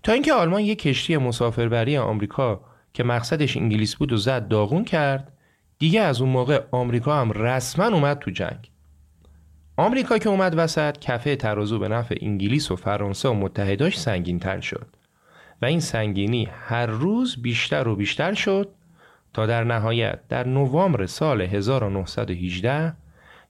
[0.04, 2.62] تا اینکه آلمان یک کشتی مسافربری آمریکا
[2.94, 5.34] که مقصدش انگلیس بود و زد داغون کرد
[5.80, 8.72] دیگه از اون موقع آمریکا هم رسما اومد تو جنگ.
[9.78, 14.60] آمریکا که اومد وسط کفه ترازو به نفع انگلیس و فرانسه و متحداش سنگین تر
[14.60, 14.88] شد
[15.62, 18.70] و این سنگینی هر روز بیشتر و بیشتر شد
[19.34, 22.94] تا در نهایت در نوامبر سال 1918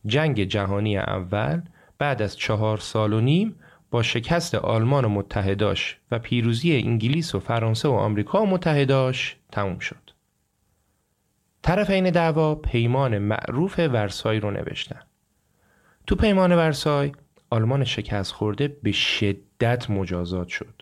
[0.05, 1.61] جنگ جهانی اول
[1.97, 3.55] بعد از چهار سال و نیم
[3.91, 9.79] با شکست آلمان و متحداش و پیروزی انگلیس و فرانسه و آمریکا و متحداش تموم
[9.79, 10.11] شد.
[11.61, 14.99] طرفین دعوا پیمان معروف ورسای رو نوشتن.
[16.07, 17.11] تو پیمان ورسای
[17.49, 20.81] آلمان شکست خورده به شدت مجازات شد.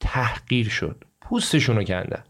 [0.00, 1.04] تحقیر شد.
[1.20, 2.24] پوستشون رو کندن.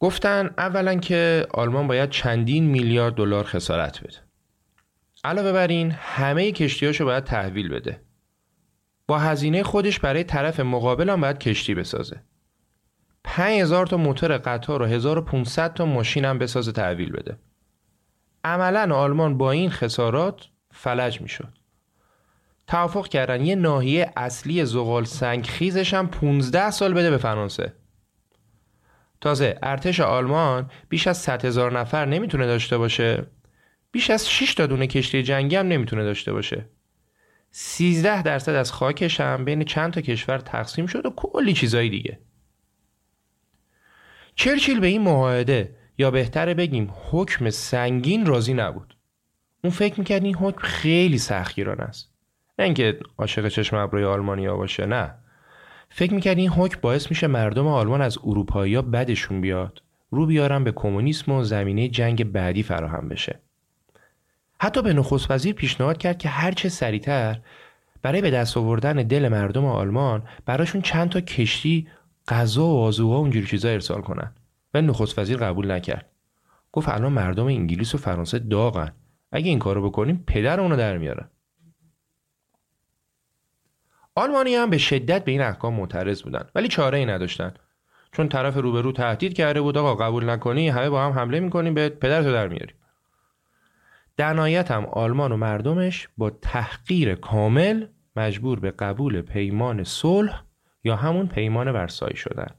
[0.00, 4.16] گفتن اولا که آلمان باید چندین میلیارد دلار خسارت بده.
[5.24, 8.00] علاوه بر این همه کشتیاشو باید تحویل بده.
[9.06, 12.22] با هزینه خودش برای طرف مقابل هم باید کشتی بسازه.
[13.24, 17.38] 5000 تا موتور قطار و 1500 تا ماشین هم بسازه تحویل بده.
[18.44, 21.52] عملا آلمان با این خسارات فلج می‌شد.
[22.66, 27.72] توافق کردن یه ناحیه اصلی زغال سنگ خیزش هم 15 سال بده به فرانسه.
[29.20, 33.26] تازه ارتش آلمان بیش از 100 هزار نفر نمی‌تونه داشته باشه
[33.92, 36.68] بیش از 6 تا دونه کشتی جنگی هم نمی‌تونه داشته باشه
[37.50, 42.18] 13 درصد از خاکش هم بین چند تا کشور تقسیم شد و کلی چیزایی دیگه
[44.34, 48.95] چرچیل به این معاهده یا بهتره بگیم حکم سنگین راضی نبود
[49.64, 52.10] اون فکر می‌کرد این حکم خیلی سختگیرانه است.
[52.58, 55.14] نه اینکه عاشق چشم ابروی آلمانیا باشه نه.
[55.88, 59.82] فکر می‌کرد این حکم باعث میشه مردم آلمان از اروپایی بدشون بیاد.
[60.10, 63.40] رو بیارن به کمونیسم و زمینه جنگ بعدی فراهم بشه.
[64.60, 67.40] حتی به نخست وزیر پیشنهاد کرد که هرچه سریعتر
[68.02, 71.88] برای به دست آوردن دل مردم آلمان براشون چند تا کشتی
[72.28, 74.32] غذا و آزوها و اونجوری چیزا ارسال کنن.
[74.74, 76.06] و نخست وزیر قبول نکرد.
[76.72, 78.92] گفت الان مردم انگلیس و فرانسه داغن.
[79.32, 81.30] اگه این کارو بکنیم پدر اونو در میارن
[84.14, 87.54] آلمانی هم به شدت به این احکام معترض بودن ولی چاره ای نداشتن.
[88.12, 91.88] چون طرف روبرو تهدید کرده بود آقا قبول نکنی همه با هم حمله می‌کنیم به
[91.88, 92.76] پدرتو در میاریم.
[94.16, 97.86] در نهایت هم آلمان و مردمش با تحقیر کامل
[98.16, 100.42] مجبور به قبول پیمان صلح
[100.84, 102.50] یا همون پیمان ورسایی شدن.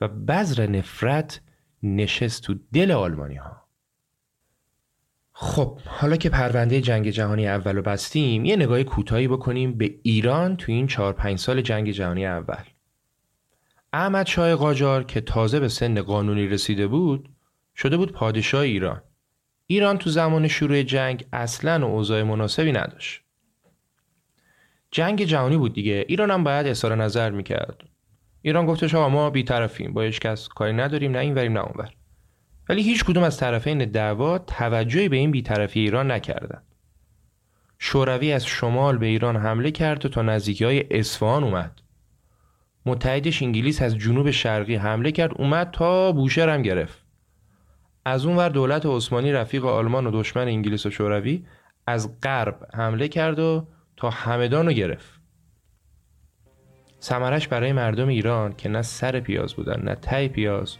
[0.00, 1.40] و بذر نفرت
[1.82, 3.69] نشست تو دل آلمانی ها
[5.42, 10.56] خب حالا که پرونده جنگ جهانی اول رو بستیم یه نگاه کوتاهی بکنیم به ایران
[10.56, 12.62] تو این 4 5 سال جنگ جهانی اول.
[13.92, 17.28] احمد شاه قاجار که تازه به سن قانونی رسیده بود
[17.76, 19.02] شده بود پادشاه ایران.
[19.66, 23.22] ایران تو زمان شروع جنگ اصلا اوضاع مناسبی نداشت.
[24.90, 26.04] جنگ جهانی بود دیگه.
[26.08, 27.82] ایران هم باید اظهار نظر می‌کرد.
[28.42, 31.99] ایران گفتش آقا ما بیطرفیم با هیچ کس کاری نداریم نه این وریم نه اونور
[32.70, 36.62] ولی هیچ کدوم از طرفین دعوا توجهی به این بیطرفی ایران نکردند
[37.78, 41.80] شوروی از شمال به ایران حمله کرد و تا نزدیکی های اصفهان اومد.
[42.86, 47.04] متحدش انگلیس از جنوب شرقی حمله کرد اومد تا بوشهر هم گرفت.
[48.04, 51.44] از اون ور دولت عثمانی رفیق آلمان و دشمن انگلیس و شوروی
[51.86, 55.20] از غرب حمله کرد و تا همدان رو گرفت.
[56.98, 60.76] سمرش برای مردم ایران که نه سر پیاز بودن نه تای پیاز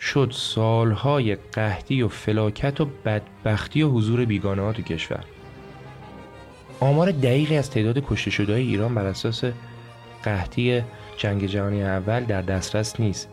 [0.00, 5.24] شد سالهای قحطی و فلاکت و بدبختی و حضور بیگانه ها تو کشور.
[6.80, 9.44] آمار دقیقی از تعداد کشته شده ایران بر اساس
[10.22, 10.82] قحطی
[11.16, 13.28] جنگ جهانی اول در دسترس نیست.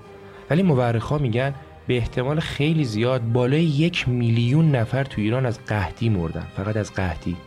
[0.50, 1.54] ولی مورخا میگن
[1.88, 6.48] به احتمال خیلی زیاد بالای یک میلیون نفر تو ایران از قحطی مردن.
[6.56, 7.38] فقط از قحطی.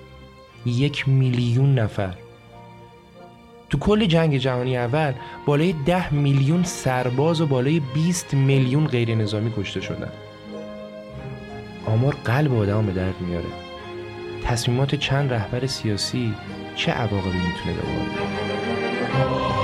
[0.66, 2.14] یک میلیون نفر.
[3.70, 5.12] تو کل جنگ جهانی اول
[5.46, 10.12] بالای ده میلیون سرباز و بالای 20 میلیون غیر نظامی کشته شدن.
[11.86, 13.46] آمار قلب آدم به درد میاره.
[14.44, 16.34] تصمیمات چند رهبر سیاسی
[16.76, 19.55] چه عواقبی می‌تونه داره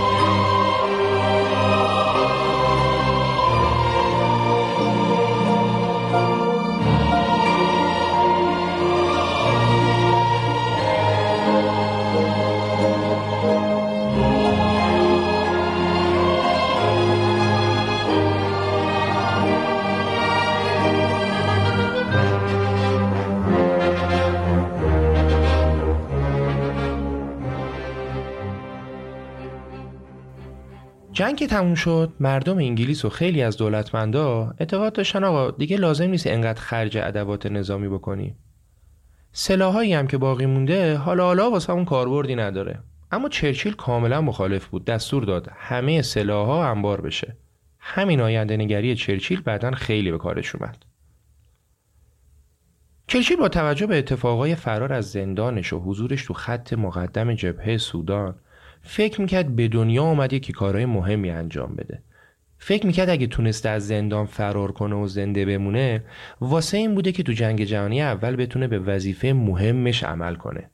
[31.13, 36.09] جنگ که تموم شد مردم انگلیس و خیلی از دولتمندا اعتقاد داشتن آقا دیگه لازم
[36.09, 38.37] نیست انقدر خرج ادوات نظامی بکنیم
[39.33, 42.79] سلاحایی هم که باقی مونده حالا حالا واسه اون کاربردی نداره.
[43.13, 47.37] اما چرچیل کاملا مخالف بود دستور داد همه سلاحها انبار بشه.
[47.79, 50.85] همین آینده نگری چرچیل بعدا خیلی به کارش اومد.
[53.07, 58.35] چرچیل با توجه به اتفاقای فرار از زندانش و حضورش تو خط مقدم جبهه سودان
[58.83, 62.03] فکر می‌کرد به دنیا اومده که کارهای مهمی انجام بده.
[62.59, 66.05] فکر می‌کرد اگه تونسته از زندان فرار کنه و زنده بمونه
[66.41, 70.71] واسه این بوده که تو جنگ جهانی اول بتونه به وظیفه مهمش عمل کنه.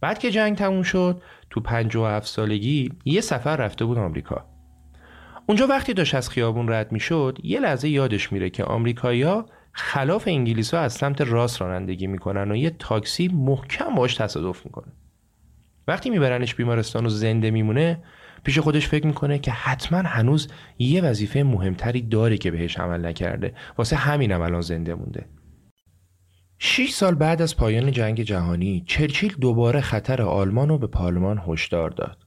[0.00, 4.44] بعد که جنگ تموم شد تو 57 سالگی یه سفر رفته بود آمریکا.
[5.46, 10.74] اونجا وقتی داشت از خیابون رد می‌شد یه لحظه یادش میره که آمریکایی‌ها خلاف انگلیس
[10.74, 14.92] ها از سمت راست رانندگی می‌کنن و یه تاکسی محکم باش تصادف می‌کنه.
[15.88, 18.02] وقتی میبرنش بیمارستان و زنده میمونه
[18.44, 23.54] پیش خودش فکر می‌کنه که حتما هنوز یه وظیفه مهمتری داره که بهش عمل نکرده.
[23.78, 25.26] واسه همینم الان زنده مونده.
[26.58, 31.90] 6 سال بعد از پایان جنگ جهانی چرچیل دوباره خطر آلمان رو به پارلمان هشدار
[31.90, 32.18] داد.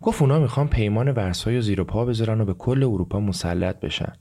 [0.00, 4.12] گفت اونا می‌خوان پیمان ورسای و زیر پا بذارن و به کل اروپا مسلط بشن.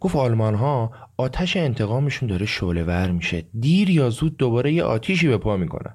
[0.00, 3.44] گفت آلمان ها آتش انتقامشون داره شعله ور میشه.
[3.60, 5.94] دیر یا زود دوباره یه آتیشی به پا می‌کنن.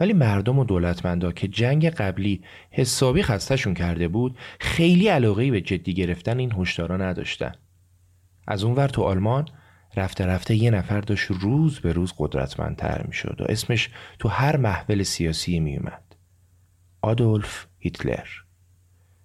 [0.00, 5.94] ولی مردم و دولتمندا که جنگ قبلی حسابی خستشون کرده بود خیلی علاقه به جدی
[5.94, 7.52] گرفتن این هشدارا نداشتن.
[8.46, 9.48] از اونور تو آلمان
[9.96, 15.02] رفته رفته یه نفر داشت روز به روز قدرتمندتر می‌شد و اسمش تو هر محفل
[15.02, 16.02] سیاسی میومد
[17.02, 18.26] آدولف هیتلر.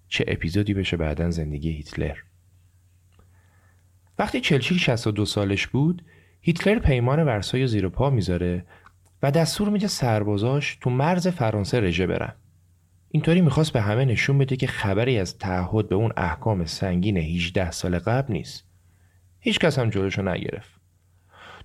[0.07, 2.15] چه اپیزودی بشه بعدا زندگی هیتلر.
[4.19, 6.05] وقتی چلچیل 62 سالش بود
[6.41, 8.65] هیتلر پیمان ورسای زیر پا می‌ذاره
[9.25, 12.33] و دستور میده سربازاش تو مرز فرانسه رژه برن.
[13.09, 17.71] اینطوری می‌خواست به همه نشون بده که خبری از تعهد به اون احکام سنگین 18
[17.71, 18.63] سال قبل نیست.
[19.39, 20.71] هیچ کس هم جلوشو نگرفت.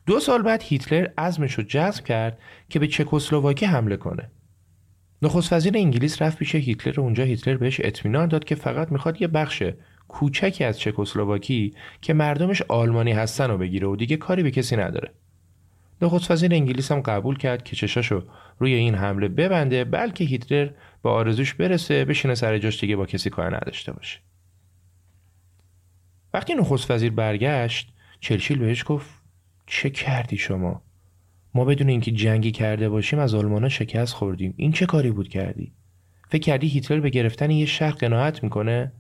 [0.07, 2.39] دو سال بعد هیتلر عزمش رو جذب کرد
[2.69, 4.31] که به چکسلواکی حمله کنه.
[5.23, 9.23] نخست وزیر انگلیس رفت پیش هیتلر و اونجا هیتلر بهش اطمینان داد که فقط می‌خواد
[9.23, 9.63] یه بخش
[10.09, 15.11] کوچکی از چکسلواکی که مردمش آلمانی هستن رو بگیره و دیگه کاری به کسی نداره.
[16.03, 18.23] نخست وزیر انگلیس هم قبول کرد که چشاشو
[18.59, 20.71] روی این حمله ببنده بلکه هیتلر
[21.03, 24.19] به آرزوش برسه بشینه سر جاش دیگه با کسی کار نداشته باشه.
[26.35, 29.11] وقتی نخست وزیر برگشت چرچیل بهش گفت
[29.67, 30.83] چه کردی شما؟
[31.55, 34.55] ما بدون اینکه جنگی کرده باشیم از آلمانا شکست خوردیم.
[34.57, 35.73] این چه کاری بود کردی؟
[36.29, 38.93] فکر کردی هیتلر به گرفتن یه شهر قناعت می‌کنه؟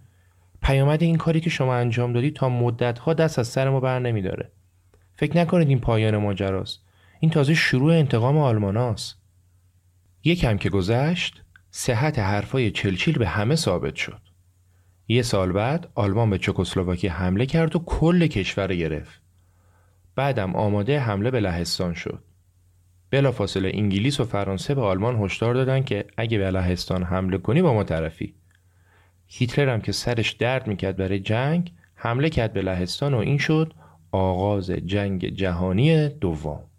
[0.63, 4.51] پیامد این کاری که شما انجام دادی تا مدتها دست از سر ما بر نمیداره.
[5.15, 6.81] فکر نکنید این پایان ماجراست.
[7.21, 9.17] این تازه شروع انتقام آلماناست
[10.25, 14.21] یکم که گذشت صحت حرفای چلچیل به همه ثابت شد.
[15.09, 19.21] یه سال بعد آلمان به چکسلواکی حمله کرد و کل کشور گرفت.
[20.15, 22.25] بعدم آماده حمله به لهستان شد.
[23.11, 27.75] بلافاصله انگلیس و فرانسه به آلمان هشدار دادن که اگه به لهستان حمله کنی با
[27.75, 28.35] ما طرفی.
[29.27, 33.75] هیتلر هم که سرش درد می‌کرد برای جنگ حمله کرد به لهستان و این شد
[34.13, 36.70] آغاز جنگ جهانی دوم.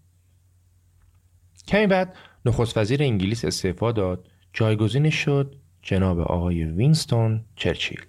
[1.68, 4.28] کمی بعد نخست وزیر انگلیس استعفا داد.
[4.54, 8.02] جایگزینش شد جناب آقای وینستون چرچیل.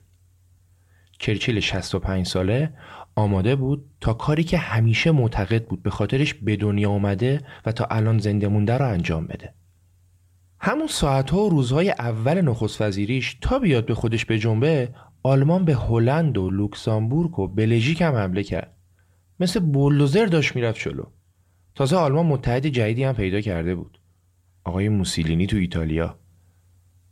[1.18, 2.72] چرچیل 65 ساله
[3.14, 7.86] آماده بود تا کاری که همیشه معتقد بود به خاطرش به دنیا آمده و تا
[7.90, 9.54] الان زنده مونده را انجام بده.
[10.60, 15.74] همون ساعتها و روزهای اول نخست وزیریش تا بیاد به خودش به جنبه آلمان به
[15.74, 18.76] هلند و لوکزامبورگ و بلژیک هم حمله کرد.
[19.40, 21.04] مثل بولدوزر داشت می‌رفت جلو.
[21.74, 23.98] تازه آلمان متحد جدیدی هم پیدا کرده بود.
[24.64, 26.18] آقای موسولینی تو ایتالیا.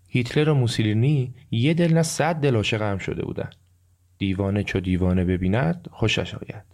[0.08, 3.50] هیتلر و موسولینی یه دل نه صد دل عاشق هم شده بودن.
[4.18, 6.64] دیوانه چو دیوانه ببیند خوشش آید.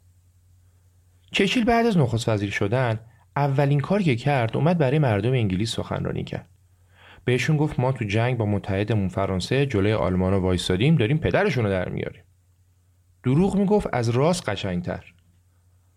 [1.32, 3.00] چچیل بعد از نخست وزیر شدن
[3.36, 6.48] اولین کاری که کرد اومد برای مردم انگلیس سخنرانی کرد.
[7.24, 11.70] بهشون گفت ما تو جنگ با متحدمون فرانسه جلوی آلمان رو وایستادیم داریم پدرشون رو
[11.70, 12.22] در میاریم.
[13.22, 15.14] دروغ می‌گفت از راست قشنگتر.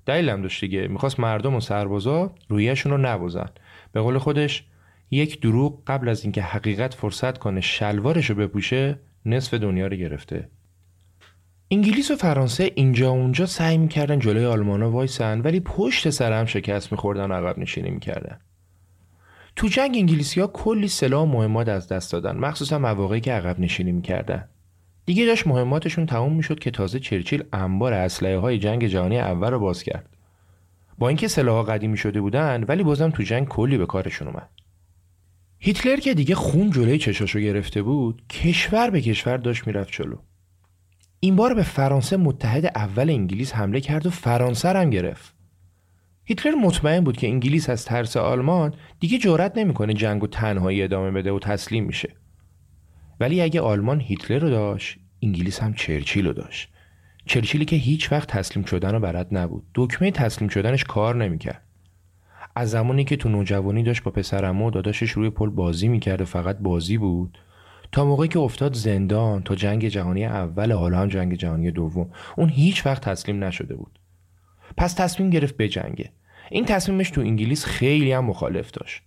[0.10, 0.88] دلیلم داشت دیگه.
[0.88, 3.50] می‌خواست مردم و سربازا رویشون رو نبوزن
[3.92, 4.66] به قول خودش
[5.12, 10.50] یک دروغ قبل از اینکه حقیقت فرصت کنه شلوارش رو بپوشه نصف دنیا رو گرفته.
[11.72, 16.92] انگلیس و فرانسه اینجا اونجا سعی می‌کردن جلوی آلمانا وایسن ولی پشت سر هم شکست
[16.92, 18.40] میخوردن و عقب نشینی می‌کردن.
[19.56, 23.60] تو جنگ انگلیسی ها کلی سلاح و مهمات از دست دادن مخصوصا مواقعی که عقب
[23.60, 24.50] نشینی می‌کردن.
[25.10, 29.60] دیگه داشت مهماتشون تموم می‌شد که تازه چرچیل انبار اسلحه های جنگ جهانی اول رو
[29.60, 30.10] باز کرد.
[30.98, 34.50] با اینکه سلاح قدیمی شده بودن ولی بازم تو جنگ کلی به کارشون اومد.
[35.60, 40.18] هیتلر که دیگه خون جلوی چشاشو گرفته بود کشور به کشور داشت می‌رفت جلو.
[41.20, 45.36] این بار به فرانسه متحد اول انگلیس حمله کرد و فرانسه هم گرفت.
[46.24, 51.12] هیتلر مطمئن بود که انگلیس از ترس آلمان دیگه جرأت نمی‌کنه جنگ و تنهایی ادامه
[51.12, 52.16] بده و تسلیم میشه.
[53.20, 56.70] ولی اگه آلمان هیتلر رو داشت انگلیس هم چرچیل رو داشت.
[57.26, 59.64] چرچیلی که هیچ وقت تسلیم شدن رو برد نبود.
[59.76, 61.64] دکمه تسلیم شدنش کار نمی‌کرد.
[62.56, 66.26] از زمانی که تو نوجوانی داشت با پسرمو و داداشش روی پل بازی می‌کرد و
[66.26, 67.38] فقط بازی بود
[67.92, 72.50] تا موقعی که افتاد زندان تا جنگ جهانی اول حالا هم جنگ جهانی دوم اون
[72.50, 74.00] هیچ وقت تسلیم نشده بود.
[74.78, 76.12] پس تصمیم گرفت به جنگه
[76.52, 79.02] این تصمیمش تو انگلیس خیلی هم مخالف داشت.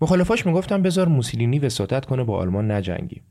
[0.00, 3.22] مخالفاش می‌گفتن بذار موسولینی وساطت کنه با آلمان نجنگیم.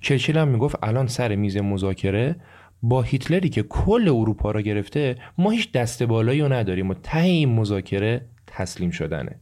[0.00, 2.36] چرچیل هم می‌گفت الان سر میز مذاکره
[2.82, 7.18] با هیتلری که کل اروپا را گرفته ما هیچ دست بالایی رو نداریم و ته
[7.18, 9.40] این مذاکره تسلیم شدنه.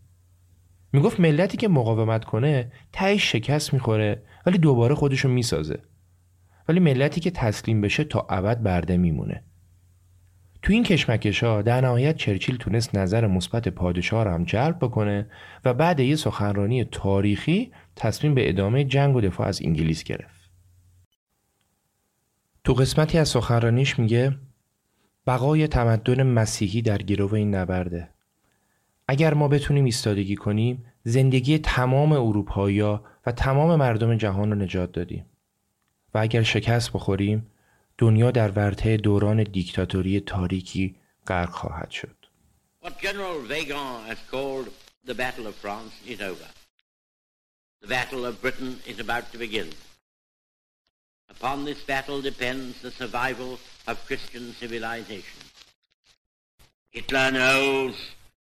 [0.93, 5.79] می‌گفت ملتی که مقاومت کنه تهش شکست می‌خوره ولی دوباره خودشو می‌سازه.
[6.69, 9.43] ولی ملتی که تسلیم بشه تا ابد برده میمونه.
[10.63, 15.27] تو این کشمکش ها در نهایت چرچیل تونست نظر مثبت پادشاه را هم جلب بکنه
[15.65, 20.38] و بعد یه سخنرانی تاریخی تصمیم به ادامه جنگ و دفاع از انگلیس گرفت.
[22.69, 24.39] تو قسمتی از سخنرانیش میگه
[25.27, 28.11] بقای تمدن مسیحی در گرو این نبرده.
[29.09, 35.27] اگر ما بتونیم ایستادگی کنیم زندگی تمام اروپایی و تمام مردم جهان رو نجات دادیم.
[36.15, 37.47] و اگر شکست بخوریم
[37.99, 40.97] دنیا در ورطه دوران دیکتاتوری تاریکی
[41.27, 42.17] غرق خواهد شد.
[47.83, 49.88] The Battle of Britain is about to begin.
[51.30, 55.40] Upon this battle depends the survival of Christian civilization.
[56.92, 57.96] Hitler knows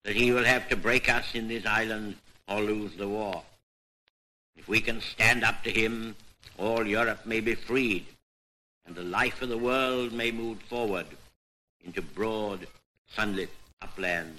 [0.04, 2.16] that he will have to break us in this island
[2.48, 3.44] or lose the war.
[4.56, 6.16] If we can stand up to him,
[6.58, 8.06] all Europe may be freed
[8.88, 11.08] and the life of the world may move forward
[11.86, 12.60] into broad,
[13.16, 13.50] sunlit
[13.82, 14.34] upland.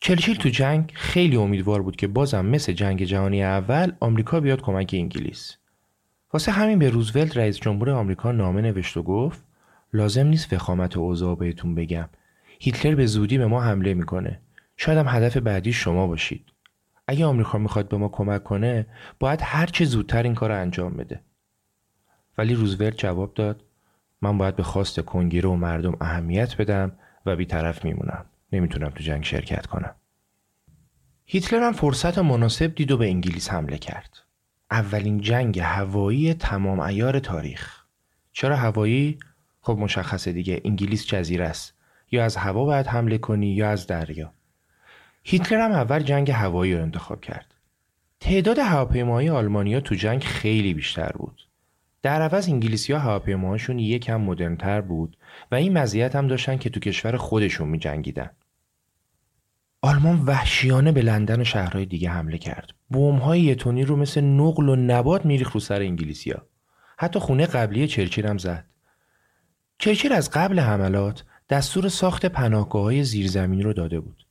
[0.00, 4.90] چرچیل تو جنگ خیلی امیدوار بود که بازم مثل جنگ جهانی اول آمریکا بیاد کمک
[4.92, 5.56] انگلیس.
[6.33, 9.43] واسه همین به روزولت رئیس جمهور آمریکا نامه نوشت و گفت
[9.93, 12.09] لازم نیست وخامت اوضاع بهتون بگم.
[12.59, 14.39] هیتلر به زودی به ما حمله می‌کنه.
[14.77, 16.45] شاید هم هدف بعدی شما باشید.
[17.07, 18.85] اگه آمریکا می‌خواد به ما کمک کنه
[19.19, 21.19] باید هر چه زودتر این کار رو انجام بده.
[22.37, 23.63] ولی روزولت جواب داد
[24.21, 26.91] من باید به خواست کنگره و مردم اهمیت بدم
[27.25, 29.95] و بیطرف میمونم نمی‌تونم تو جنگ شرکت کنم
[31.25, 34.22] هیتلر هم فرصت مناسب دید و به انگلیس حمله کرد
[34.73, 37.83] اولین جنگ هوایی تمام ایار تاریخ.
[38.31, 39.17] چرا هوایی؟
[39.61, 41.73] خب مشخصه دیگه انگلیس جزیره است.
[42.11, 44.33] یا از هوا باید حمله کنی یا از دریا.
[45.23, 47.53] هیتلر هم اول جنگ هوایی رو انتخاب کرد.
[48.19, 51.47] تعداد هواپیماهای آلمانیا تو جنگ خیلی بیشتر بود.
[52.01, 55.17] در عوض انگلیسی ها هواپیماهاشون یکم مدرنتر بود
[55.51, 58.29] و این مزیت هم داشتن که تو کشور خودشون می جنگیدن.
[59.85, 62.69] آلمان وحشیانه به لندن و شهرهای دیگه حمله کرد.
[62.89, 66.47] بوم های یتونی رو مثل نقل و نبات میریخ رو سر انگلیسیا.
[66.97, 68.65] حتی خونه قبلی چرچیل هم زد.
[69.77, 74.25] چرچیل از قبل حملات دستور ساخت پناهگاه های زیرزمینی رو داده بود.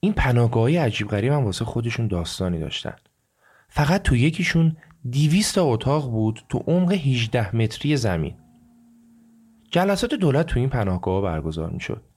[0.00, 2.96] این پناهگاه های عجیب غریب هم واسه خودشون داستانی داشتن.
[3.68, 4.76] فقط تو یکیشون
[5.12, 8.34] 200 تا اتاق بود تو عمق 18 متری زمین.
[9.70, 12.13] جلسات دولت تو این پناهگاه برگزار می شد.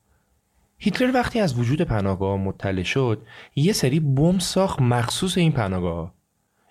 [0.80, 3.22] هیتلر وقتی از وجود پناهگاه مطلع شد
[3.56, 6.14] یه سری بمب ساخت مخصوص این پناهگاه.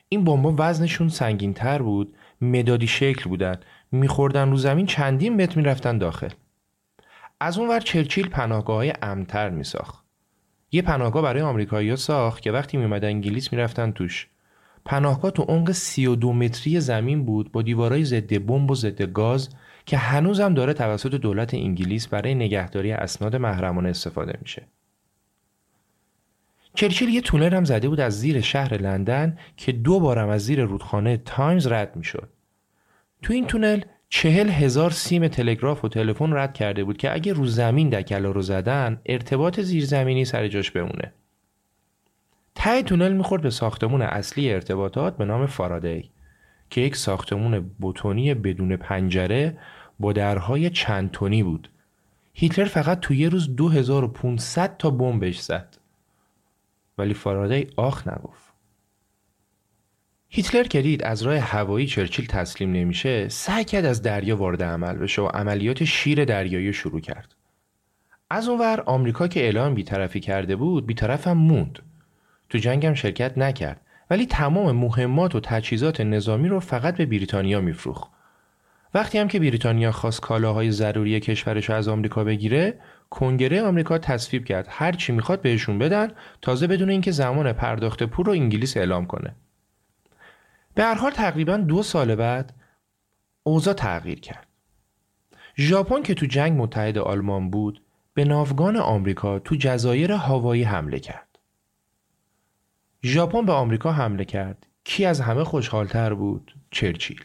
[0.09, 3.61] این بمبا وزنشون سنگین تر بود مدادی شکل بودن
[3.93, 6.29] میخوردن رو زمین چندین متر می‌رفتن داخل.
[7.41, 10.05] از اون ور چرچیل پناهگاه های امتر میساخت.
[10.73, 14.29] یه پناهگاه برای آمریکایی‌ها ساخت که وقتی میومدن انگلیس می‌رفتن توش.
[14.85, 19.49] پناهگاه تو عمق 32 متری زمین بود با دیوارای ضد بمب و ضد گاز
[19.87, 24.63] که هنوزم داره توسط دولت انگلیس برای نگهداری اسناد محرمانه استفاده میشه.
[26.75, 30.65] چرچیل یه تونل هم زده بود از زیر شهر لندن که دو بارم از زیر
[30.65, 32.29] رودخانه تایمز رد می‌شد.
[33.23, 37.47] تو این تونل چهل هزار سیم تلگراف و تلفن رد کرده بود که اگه رو
[37.47, 41.13] زمین دکلا رو زدن ارتباط زیرزمینی سر جاش بمونه.
[42.55, 46.11] ته تونل می‌خورد به ساختمون اصلی ارتباطات به نام فارادی
[46.71, 49.59] که یک ساختمون بتونی بدون پنجره
[50.01, 51.71] با درهای چند تونی بود.
[52.35, 55.77] هیتلر فقط تو یه روز 2500 تا بمبش زد.
[56.99, 58.47] ولی فارادی آخ نگفت.
[60.29, 64.97] هیتلر که دید از راه هوایی چرچیل تسلیم نمیشه سعی کرد از دریا وارد عمل
[64.97, 67.35] بشه و عملیات شیر دریایی شروع کرد.
[68.31, 71.79] از اونور آمریکا که اعلام بیطرفی کرده بود بیطرف هم موند.
[72.49, 73.81] تو جنگم شرکت نکرد
[74.11, 78.16] ولی تمام مهمات و تجهیزات نظامی رو فقط به بریتانیا میفروخت.
[78.97, 82.81] وقتی هم که بریتانیا خواست کالاهای ضروری کشورش از آمریکا بگیره
[83.11, 84.67] کنگره آمریکا تصویب کرد.
[84.71, 89.37] هر چی می‌خواد بهشون بدن تازه بدون اینکه زمان پرداخت پول رو انگلیس اعلام کنه.
[90.75, 92.53] به هر حال تقریبا دو سال بعد
[93.43, 94.47] اوضاع تغییر کرد.
[95.59, 97.83] ژاپن که تو جنگ متحد آلمان بود
[98.15, 101.39] به ناوگان آمریکا تو جزایر هاوایی حمله کرد.
[103.05, 104.67] ژاپن به آمریکا حمله کرد.
[104.85, 107.25] کی از همه خوشحالتر بود؟ چرچیل.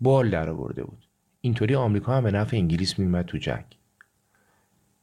[0.00, 1.06] بال در آورده بود
[1.40, 3.64] اینطوری آمریکا هم به نفع انگلیس میومد تو جنگ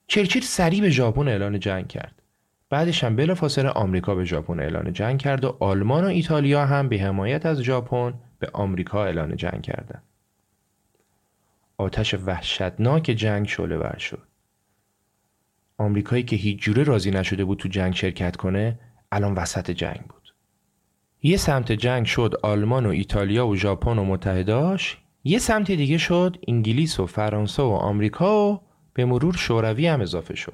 [0.08, 2.22] چرچیل سریع به ژاپن اعلان جنگ کرد
[2.70, 6.98] بعدش هم بلافاصله آمریکا به ژاپن اعلان جنگ کرد و آلمان و ایتالیا هم به
[6.98, 10.04] حمایت از ژاپن به آمریکا اعلان جنگ کردند.
[11.78, 14.28] آتش وحشتناک جنگ شعله ور شد.
[15.78, 18.80] آمریکایی که هیچ جوره راضی نشده بود تو جنگ شرکت کنه
[19.12, 20.17] الان وسط جنگ بود.
[21.24, 26.38] یه سمت جنگ شد آلمان و ایتالیا و ژاپن و متحداش یه سمت دیگه شد
[26.48, 28.62] انگلیس و فرانسه و آمریکا و
[28.94, 30.54] به مرور شوروی هم اضافه شد.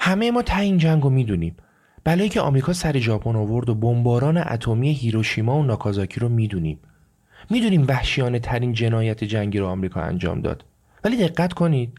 [0.00, 1.56] همه ما تا این جنگ رو می‌دونیم.
[2.04, 6.78] بلایی که آمریکا سر ژاپن آورد و بمباران اتمی هیروشیما و ناکازاکی رو می‌دونیم.
[7.50, 10.64] می‌دونیم وحشیانه ترین جنایت جنگی رو آمریکا انجام داد.
[11.04, 11.92] ولی دقت کنید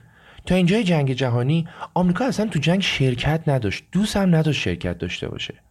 [0.46, 5.28] تا اینجای جنگ جهانی آمریکا اصلا تو جنگ شرکت نداشت دوست هم نداشت شرکت داشته
[5.28, 5.63] باشه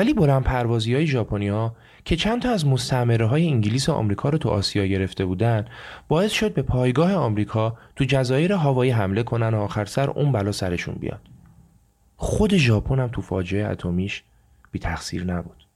[0.00, 1.74] ولی بلند پروازی های ژاپنیا
[2.04, 5.64] که چند تا از مستعمره های انگلیس و آمریکا رو تو آسیا گرفته بودن
[6.08, 10.52] باعث شد به پایگاه آمریکا تو جزایر هوایی حمله کنن و آخر سر اون بلا
[10.52, 11.20] سرشون بیاد
[12.16, 14.22] خود ژاپن هم تو فاجعه اتمیش
[14.72, 15.66] بی تقصیر نبود.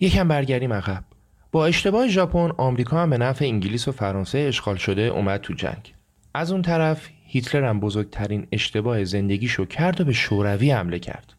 [0.00, 1.04] یکم برگردیم عقب.
[1.52, 5.94] با اشتباه ژاپن آمریکا هم به نفع انگلیس و فرانسه اشغال شده اومد تو جنگ.
[6.34, 11.33] از اون طرف هیتلر هم بزرگترین اشتباه زندگیشو کرد و به شوروی حمله کرد.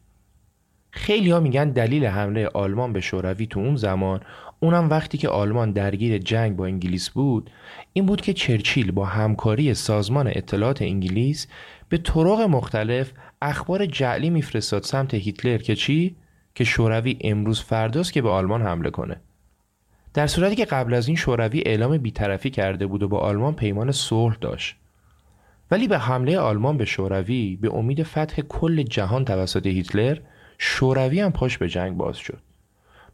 [0.96, 4.20] خیلی ها میگن دلیل حمله آلمان به شوروی تو اون زمان
[4.60, 7.50] اونم وقتی که آلمان درگیر جنگ با انگلیس بود
[7.92, 11.46] این بود که چرچیل با همکاری سازمان اطلاعات انگلیس
[11.88, 16.16] به طرق مختلف اخبار جعلی میفرستاد سمت هیتلر که چی؟
[16.54, 19.20] که شوروی امروز فرداست که به آلمان حمله کنه.
[20.14, 23.92] در صورتی که قبل از این شوروی اعلام بیطرفی کرده بود و با آلمان پیمان
[23.92, 24.76] صلح داشت.
[25.70, 30.18] ولی به حمله آلمان به شوروی به امید فتح کل جهان توسط هیتلر
[30.58, 32.42] شوروی هم پاش به جنگ باز شد.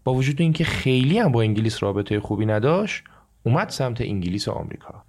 [0.05, 3.05] با وجود اینکه خیلی هم با انگلیس رابطه خوبی نداشت
[3.43, 5.03] اومد سمت انگلیس و آمریکا.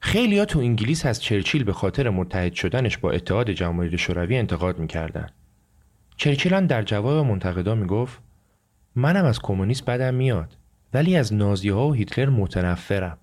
[0.00, 4.78] خیلی ها تو انگلیس از چرچیل به خاطر متحد شدنش با اتحاد جماهیر شوروی انتقاد
[4.78, 5.28] می‌کردن.
[6.16, 8.20] چرچیل هم در جواب منتقدا می‌گفت
[8.96, 10.56] منم از کمونیست بدم میاد
[10.94, 13.18] ولی از نازی ها و هیتلر متنفرم.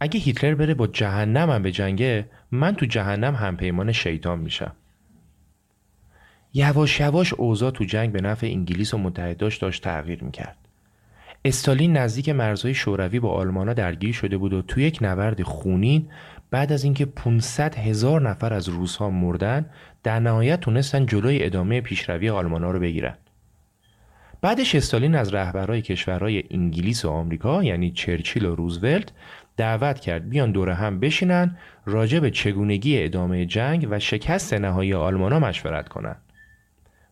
[0.00, 4.72] اگه هیتلر بره با جهنمم به جنگه من تو جهنم همپیمان شیطان میشم.
[6.58, 10.56] یواش یواش اوضاع تو جنگ به نفع انگلیس و متحداش داشت تغییر می‌کرد
[11.44, 16.08] استالین نزدیک مرزهای شوروی با آلمانا درگیر شده بود و تو یک نبرد خونین
[16.50, 19.66] بعد از اینکه 500 هزار نفر از روسها مردن
[20.02, 23.14] در نهایت تونستن جلوی ادامه پیشروی آلمانا رو بگیرن
[24.40, 29.12] بعدش استالین از رهبرای کشورهای انگلیس و آمریکا یعنی چرچیل و روزولت
[29.56, 35.38] دعوت کرد بیان دور هم بشینن راجع به چگونگی ادامه جنگ و شکست نهایی آلمانا
[35.38, 36.25] مشورت کنند.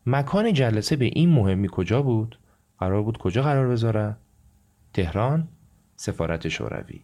[0.07, 2.39] مکان جلسه به این مهمی کجا بود؟
[2.79, 4.17] قرار بود کجا قرار بذارن؟
[4.93, 5.49] تهران؟
[5.97, 7.01] سفارت شوروی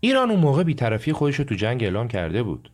[0.00, 2.70] ایران اون موقع بیطرفی خودش رو تو جنگ اعلام کرده بود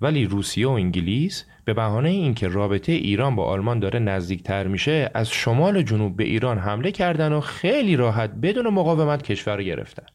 [0.00, 5.30] ولی روسیه و انگلیس به بهانه اینکه رابطه ایران با آلمان داره نزدیکتر میشه از
[5.30, 10.06] شمال جنوب به ایران حمله کردن و خیلی راحت بدون مقاومت کشور رو گرفتن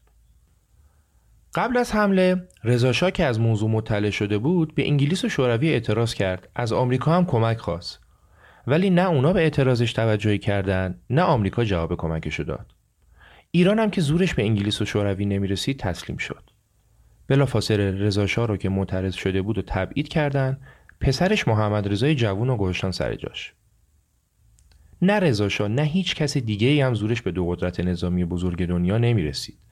[1.56, 6.14] قبل از حمله رضا که از موضوع مطلع شده بود به انگلیس و شوروی اعتراض
[6.14, 6.48] کرد.
[6.54, 8.00] از آمریکا هم کمک خواست.
[8.66, 12.66] ولی نه اونا به اعتراضش توجهی کردن نه آمریکا جواب کمکشو داد.
[13.50, 16.50] ایران هم که زورش به انگلیس و شوروی نمی‌رسید تسلیم شد.
[17.28, 20.60] بلافاصله رضا شاه رو که معترض شده بود و تبعید کردن
[21.00, 23.52] پسرش محمد رضای جوون و گذاشتن سر جاش.
[25.02, 28.98] نه رضا نه هیچ کس دیگه ای هم زورش به دو قدرت نظامی بزرگ دنیا
[28.98, 29.65] نمی رسید.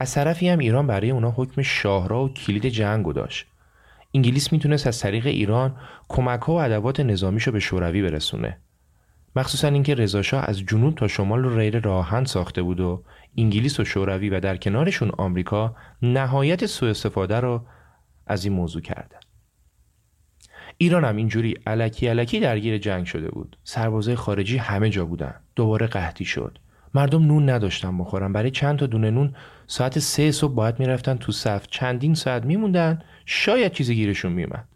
[0.00, 3.46] از طرفی هم ایران برای اونا حکم شاهرا و کلید جنگو داشت.
[4.14, 5.76] انگلیس می‌تونست از طریق ایران
[6.08, 8.58] کمک ها و ادوات نظامیشو به شوروی برسونه.
[9.36, 13.02] مخصوصا اینکه رضا از جنوب تا شمال رو ریل راهن ساخته بود و
[13.36, 17.64] انگلیس و شوروی و در کنارشون آمریکا نهایت سوء استفاده رو
[18.26, 19.18] از این موضوع کردن.
[20.78, 23.56] ایران هم اینجوری علکی علکی درگیر جنگ شده بود.
[23.64, 25.34] سربازای خارجی همه جا بودن.
[25.56, 26.58] دوباره قحطی شد.
[26.94, 28.32] مردم نون نداشتن بخورن.
[28.32, 29.34] برای چند تا دونه نون
[29.66, 31.66] ساعت سه صبح باید می‌رفتن تو صف.
[31.66, 33.02] چندین ساعت میموندن.
[33.26, 34.68] شاید چیزی گیرشون میومد.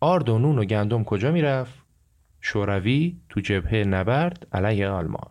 [0.00, 1.74] آرد و نون و گندم کجا می‌رفت؟
[2.40, 5.30] شوروی تو جبهه نبرد علیه آلمان.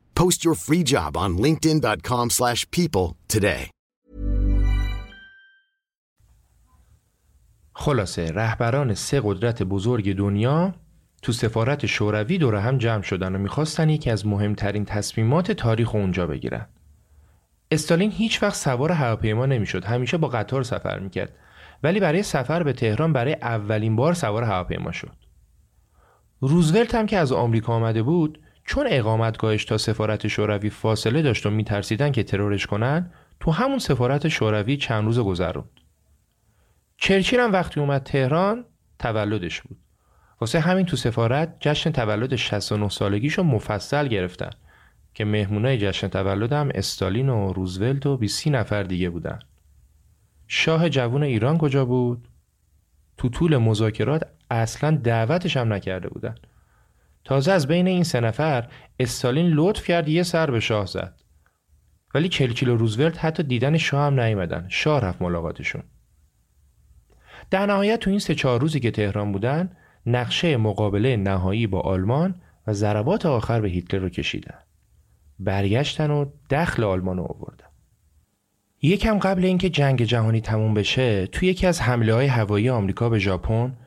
[0.21, 3.69] Post your free job on linkedin.com slash people today.
[7.73, 10.73] خلاصه رهبران سه قدرت بزرگ دنیا
[11.21, 16.27] تو سفارت شوروی دور هم جمع شدن و می‌خواستن یکی از مهمترین تصمیمات تاریخ اونجا
[16.27, 16.67] بگیرن.
[17.71, 21.33] استالین هیچ وقت سوار هواپیما نمی‌شد همیشه با قطار سفر می‌کرد
[21.83, 25.15] ولی برای سفر به تهران برای اولین بار سوار هواپیما شد
[26.39, 31.49] روزولت هم که از آمریکا آمده بود چون اقامتگاهش تا سفارت شوروی فاصله داشت و
[31.49, 35.69] میترسیدن که ترورش کنن تو همون سفارت شوروی چند روز گذروند.
[36.97, 38.65] چرچیل هم وقتی اومد تهران
[38.99, 39.77] تولدش بود.
[40.41, 44.49] واسه همین تو سفارت جشن تولد 69 سالگیشو مفصل گرفتن
[45.13, 49.39] که مهمونای جشن تولد هم استالین و روزولت و 20 نفر دیگه بودن.
[50.47, 52.27] شاه جوون ایران کجا بود؟
[53.17, 56.35] تو طول مذاکرات اصلا دعوتش هم نکرده بودن.
[57.23, 58.67] تازه از بین این سه نفر
[58.99, 61.21] استالین لطف کرد یه سر به شاه زد.
[62.15, 64.65] ولی چلچیل و روزولت حتی دیدن شاه هم نیومدن.
[64.69, 65.83] شاه رفت ملاقاتشون.
[67.49, 69.71] در نهایت تو این سه چهار روزی که تهران بودن
[70.05, 74.59] نقشه مقابله نهایی با آلمان و ضربات آخر به هیتلر رو کشیدن.
[75.39, 77.65] برگشتن و دخل آلمان رو آوردن.
[78.81, 83.19] یکم قبل اینکه جنگ جهانی تموم بشه توی یکی از حمله های هوایی آمریکا به
[83.19, 83.77] ژاپن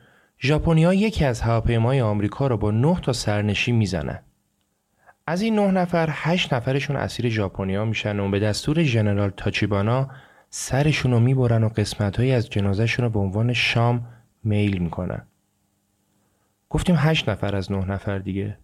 [0.45, 4.19] ژاپنیا یکی از هواپیمای آمریکا رو با 9 تا سرنشین می‌زنن
[5.27, 10.09] از این نه نفر هشت نفرشون اسیر ژاپنیا میشن و به دستور ژنرال تاچیبانا
[10.49, 14.07] سرشون رو می‌برن و قسمتهایی از جنازهشون رو به عنوان شام
[14.43, 15.21] میل می‌کنن.
[16.69, 18.57] گفتیم هشت نفر از نه نفر دیگه.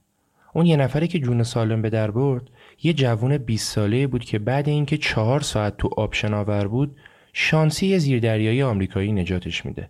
[0.54, 2.44] اون یه نفری که جون سالم به در برد
[2.84, 6.96] یه جوون 20 ساله بود که بعد اینکه چهار ساعت تو آب شناور بود
[7.34, 9.90] شانسی زیردریایی آمریکایی نجاتش میده.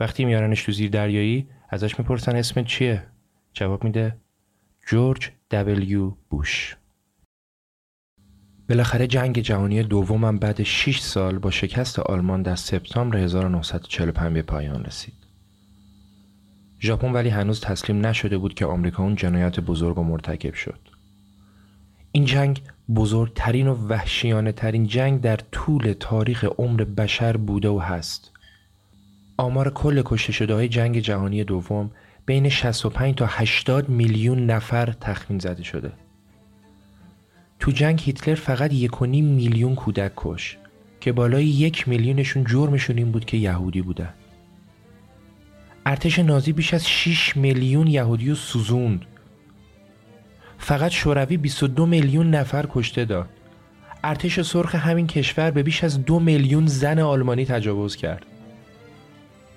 [0.00, 3.02] وقتی میارنش تو زیردریایی ازش می‌پرسن اسم چیه
[3.52, 4.16] جواب میده
[4.86, 6.76] جورج دبلیو بوش
[8.68, 14.84] بالاخره جنگ جهانی دومم بعد 6 سال با شکست آلمان در سپتامبر 1945 به پایان
[14.84, 15.14] رسید.
[16.80, 20.78] ژاپن ولی هنوز تسلیم نشده بود که آمریکا اون جنایت بزرگ و مرتکب شد.
[22.12, 22.62] این جنگ
[22.94, 28.32] بزرگترین و وحشیانه ترین جنگ در طول تاریخ عمر بشر بوده و هست.
[29.40, 31.90] آمار کل کشته شده های جنگ جهانی دوم
[32.26, 35.92] بین 65 تا 80 میلیون نفر تخمین زده شده.
[37.58, 40.56] تو جنگ هیتلر فقط یک میلیون کودک کش
[41.00, 44.14] که بالای یک میلیونشون جرمشون این بود که یهودی بودن.
[45.86, 49.04] ارتش نازی بیش از 6 میلیون یهودی رو سوزوند
[50.58, 53.28] فقط شوروی 22 میلیون نفر کشته داد
[54.04, 58.26] ارتش سرخ همین کشور به بیش از دو میلیون زن آلمانی تجاوز کرد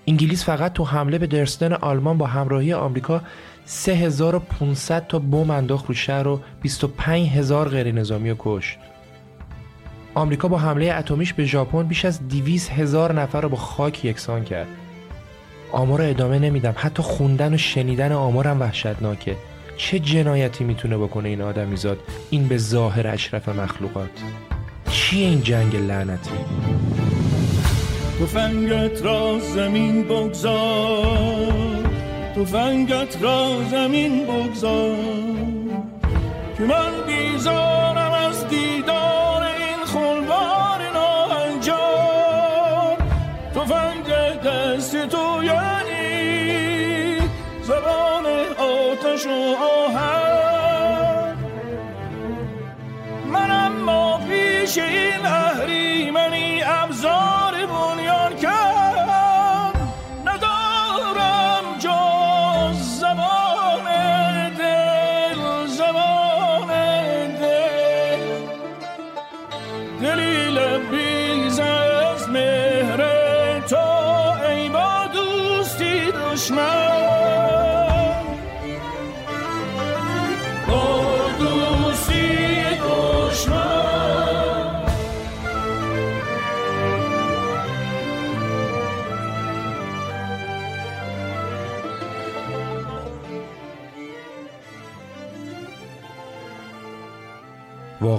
[0.08, 3.22] انگلیس فقط تو حمله به درستن آلمان با همراهی آمریکا
[3.66, 8.78] 3500 تا بم انداخت رو شهر و 25000 غیر نظامی رو کشت.
[10.14, 14.44] آمریکا با حمله اتمیش به ژاپن بیش از 200 هزار نفر رو با خاک یکسان
[14.44, 14.68] کرد.
[15.72, 16.74] آمار ادامه نمیدم.
[16.78, 19.36] حتی خوندن و شنیدن آمارم وحشتناکه.
[19.78, 22.00] چه جنایتی می‌تونه بکنه این آدمیزاد
[22.30, 24.10] این به ظاهر اشرف مخلوقات.
[24.92, 26.32] چیه این جنگ لعنتی؟
[28.26, 31.82] فنگت را زمین بگذار.
[32.46, 34.96] فنگت را زمین بگذار.
[36.58, 39.51] که من بیزارم از دیدار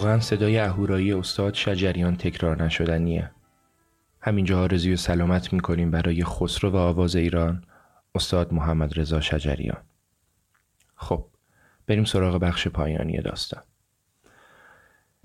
[0.02, 3.30] واقعا صدای اهورایی استاد شجریان تکرار نشدنیه.
[4.20, 7.64] همینجا آرزوی سلامت می‌کنیم برای خسرو و آواز ایران
[8.14, 9.82] استاد محمد رضا شجریان.
[10.94, 11.26] خب
[11.86, 13.62] بریم سراغ بخش پایانی داستان.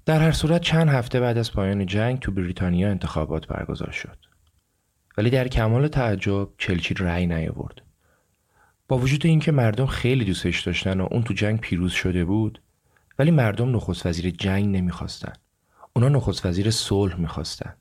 [0.05, 4.17] در هر صورت چند هفته بعد از پایان جنگ تو بریتانیا انتخابات برگزار شد.
[5.17, 7.81] ولی در کمال تعجب چلچیل رأی نیاورد.
[8.87, 12.61] با وجود اینکه مردم خیلی دوستش داشتن و اون تو جنگ پیروز شده بود
[13.19, 15.33] ولی مردم نخست وزیر جنگ نمی‌خواستن.
[15.95, 17.75] اونا نخست وزیر صلح می‌خواستن.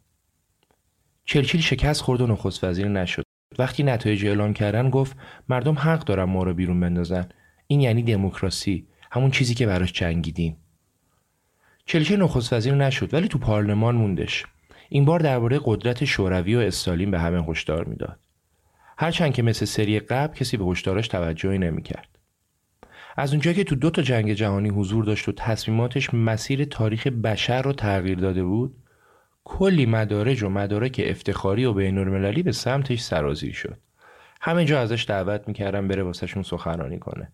[1.25, 3.23] چرچیل شکست خورد و نخست وزیر نشد.
[3.59, 5.17] وقتی نتایج اعلام کردن گفت
[5.49, 7.29] مردم حق دارن ما رو بیرون بندازن.
[7.67, 8.89] این یعنی دموکراسی.
[9.11, 10.57] همون چیزی که براش جنگیدیم.
[11.85, 14.45] چلچیل نخست وزیر نشد ولی تو پارلمان موندش.
[14.89, 18.21] این بار درباره قدرت شوروی و استالین به همه هشدار می‌داد.
[18.99, 22.16] هرچند که مثل سری قبل کسی به هشدارش توجهی نمی‌کرد.
[23.17, 27.63] از اونجایی که تو دو تا جنگ جهانی حضور داشت و تصمیماتش مسیر تاریخ بشر
[27.63, 28.77] رو تغییر داده بود
[29.45, 33.79] کلی مدارج و مدارک افتخاری و بینالمللی به سمتش سرازیر شد.
[34.41, 37.33] همه جا ازش دعوت می‌کردن بره واسهشون سخنرانی کنه.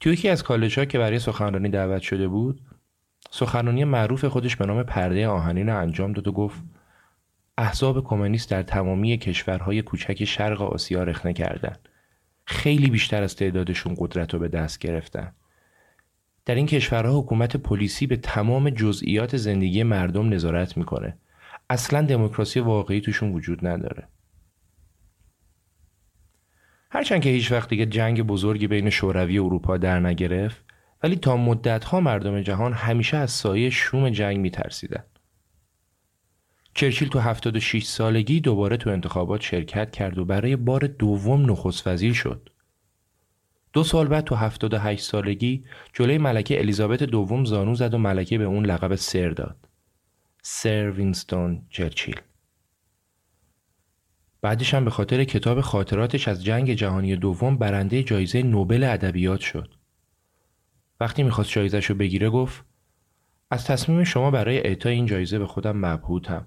[0.00, 2.60] تو یکی از کالج ها که برای سخنرانی دعوت شده بود
[3.30, 6.62] سخنرانی معروف خودش به نام پرده آهنین رو انجام داد و گفت
[7.58, 11.88] احزاب کمونیست در تمامی کشورهای کوچک شرق آسیا رخنه کردند
[12.44, 15.32] خیلی بیشتر از تعدادشون قدرت رو به دست گرفتن.
[16.46, 21.18] در این کشورها حکومت پلیسی به تمام جزئیات زندگی مردم نظارت می‌کنه.
[21.70, 24.08] اصلا دموکراسی واقعی توشون وجود نداره.
[26.90, 30.64] هرچند که هیچ وقت دیگه جنگ بزرگی بین شوروی و اروپا در نگرفت
[31.02, 35.04] ولی تا مدتها مردم جهان همیشه از سایه شوم جنگ میترسیدن.
[36.74, 42.12] چرچیل تو 76 سالگی دوباره تو انتخابات شرکت کرد و برای بار دوم نخست وزیر
[42.12, 42.48] شد.
[43.72, 48.44] دو سال بعد تو 78 سالگی جلوی ملکه الیزابت دوم زانو زد و ملکه به
[48.44, 49.68] اون لقب سر داد.
[50.42, 52.20] سر وینستون چرچیل.
[54.42, 59.74] بعدش هم به خاطر کتاب خاطراتش از جنگ جهانی دوم برنده جایزه نوبل ادبیات شد.
[61.00, 62.64] وقتی می‌خواست جایزش بگیره گفت
[63.50, 66.46] از تصمیم شما برای اعطای این جایزه به خودم مبهوتم.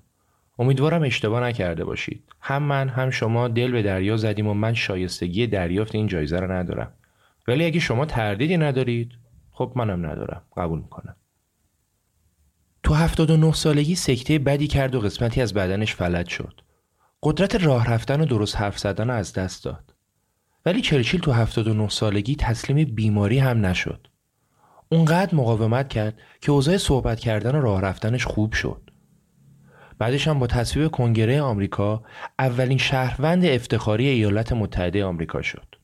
[0.59, 2.23] امیدوارم اشتباه نکرده باشید.
[2.41, 6.51] هم من هم شما دل به دریا زدیم و من شایستگی دریافت این جایزه رو
[6.51, 6.93] ندارم.
[7.47, 9.11] ولی اگه شما تردیدی ندارید
[9.51, 10.41] خب منم ندارم.
[10.57, 11.15] قبول می‌کنم.
[12.83, 16.61] تو 79 سالگی سکته بدی کرد و قسمتی از بدنش فلج شد.
[17.23, 19.93] قدرت راه رفتن و درست حرف زدن از دست داد.
[20.65, 24.07] ولی چرچیل تو 79 سالگی تسلیم بیماری هم نشد.
[24.89, 28.89] اونقدر مقاومت کرد که اوضاع صحبت کردن و راه رفتنش خوب شد.
[29.97, 32.03] بعدش هم با تصویب کنگره آمریکا
[32.39, 35.75] اولین شهروند افتخاری ایالات متحده آمریکا شد.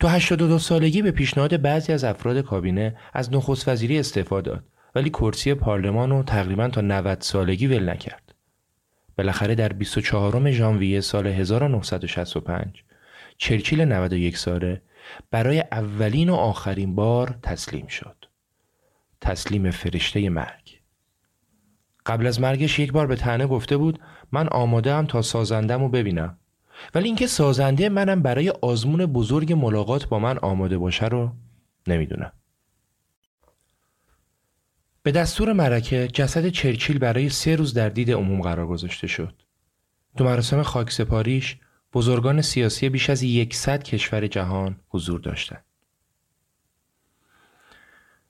[0.00, 5.10] تو 82 سالگی به پیشنهاد بعضی از افراد کابینه از نخست وزیری استعفا داد ولی
[5.10, 8.34] کرسی پارلمان رو تقریبا تا 90 سالگی ول نکرد.
[9.18, 12.82] بالاخره در 24 ژانویه سال 1965
[13.38, 14.82] چرچیل 91 ساله
[15.30, 18.24] برای اولین و آخرین بار تسلیم شد.
[19.20, 20.59] تسلیم فرشته مرگ.
[22.10, 24.00] قبل از مرگش یک بار به تنه گفته بود
[24.32, 26.38] من آماده هم تا سازندم رو ببینم.
[26.94, 31.32] ولی اینکه سازنده منم برای آزمون بزرگ ملاقات با من آماده باشه رو
[31.86, 32.32] نمی‌دونم.
[35.02, 39.42] به دستور مرکه جسد چرچیل برای سه روز در دید عموم قرار گذاشته شد.
[40.16, 41.56] تو مراسم خاکسپاریش
[41.92, 45.64] بزرگان سیاسی بیش از یکصد کشور جهان حضور داشتند.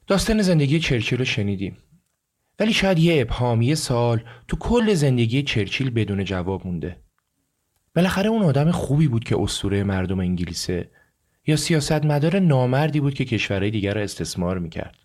[0.06, 1.76] داستان زندگی چرچیل رو شنیدیم.
[2.60, 6.96] ولی شاید یه ابهام یه سال تو کل زندگی چرچیل بدون جواب مونده.
[7.94, 10.90] بالاخره اون آدم خوبی بود که اسطوره مردم انگلیسه
[11.46, 14.96] یا سیاستمدار نامردی بود که کشورهای دیگر را استثمار می‌کرد.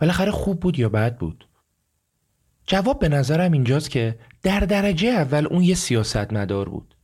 [0.00, 1.48] بالاخره خوب بود یا بد بود؟
[2.66, 6.96] جواب به نظرم اینجاست که در درجه اول اون یه سیاستمدار بود.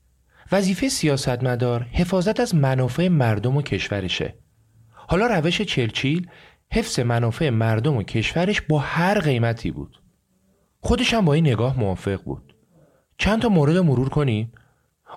[0.53, 4.35] وظیفه سیاستمدار حفاظت از منافع مردم و کشورشه.
[4.93, 6.29] حالا روش چرچیل
[6.73, 10.03] حفظ منافع مردم و کشورش با هر قیمتی بود.
[10.81, 12.55] خودش هم با این نگاه موافق بود.
[13.19, 14.53] چند تا مورد مرور کنیم؟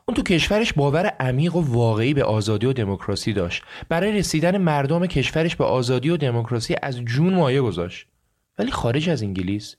[0.07, 3.63] اون تو کشورش باور عمیق و واقعی به آزادی و دموکراسی داشت.
[3.89, 8.07] برای رسیدن مردم کشورش به آزادی و دموکراسی از جون مایه گذاشت.
[8.59, 9.75] ولی خارج از انگلیس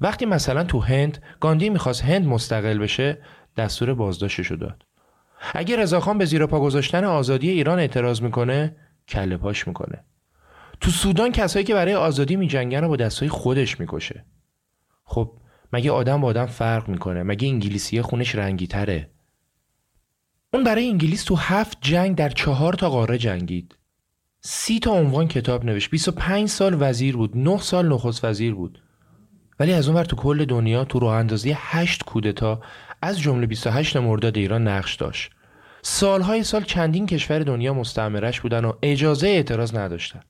[0.00, 3.18] وقتی مثلا تو هند گاندی می‌خواست هند مستقل بشه
[3.56, 4.82] دستور بازداشتشو داد.
[5.54, 8.76] اگه رضاخان به زیر پا گذاشتن آزادی ایران اعتراض می‌کنه
[9.08, 10.04] کله پاش می‌کنه.
[10.82, 14.24] تو سودان کسایی که برای آزادی میجنگن رو با دستای خودش می‌کشه.
[15.04, 15.32] خب
[15.72, 19.10] مگه آدم با آدم فرق می‌کنه؟ مگه انگلیسی خونش رنگی تره
[20.54, 23.78] اون برای انگلیس تو هفت جنگ در چهار تا قاره جنگید.
[24.40, 25.90] سی تا عنوان کتاب نوشت.
[25.90, 27.36] 25 سال وزیر بود.
[27.36, 28.82] 9 سال نخست وزیر بود.
[29.60, 32.60] ولی از اونور تو کل دنیا تو راه اندازی 8 کودتا
[33.02, 35.30] از جمله 28 مرداد ایران نقش داشت.
[35.82, 40.20] سالهای سال چندین کشور دنیا مستعمرش بودن و اجازه اعتراض نداشتن.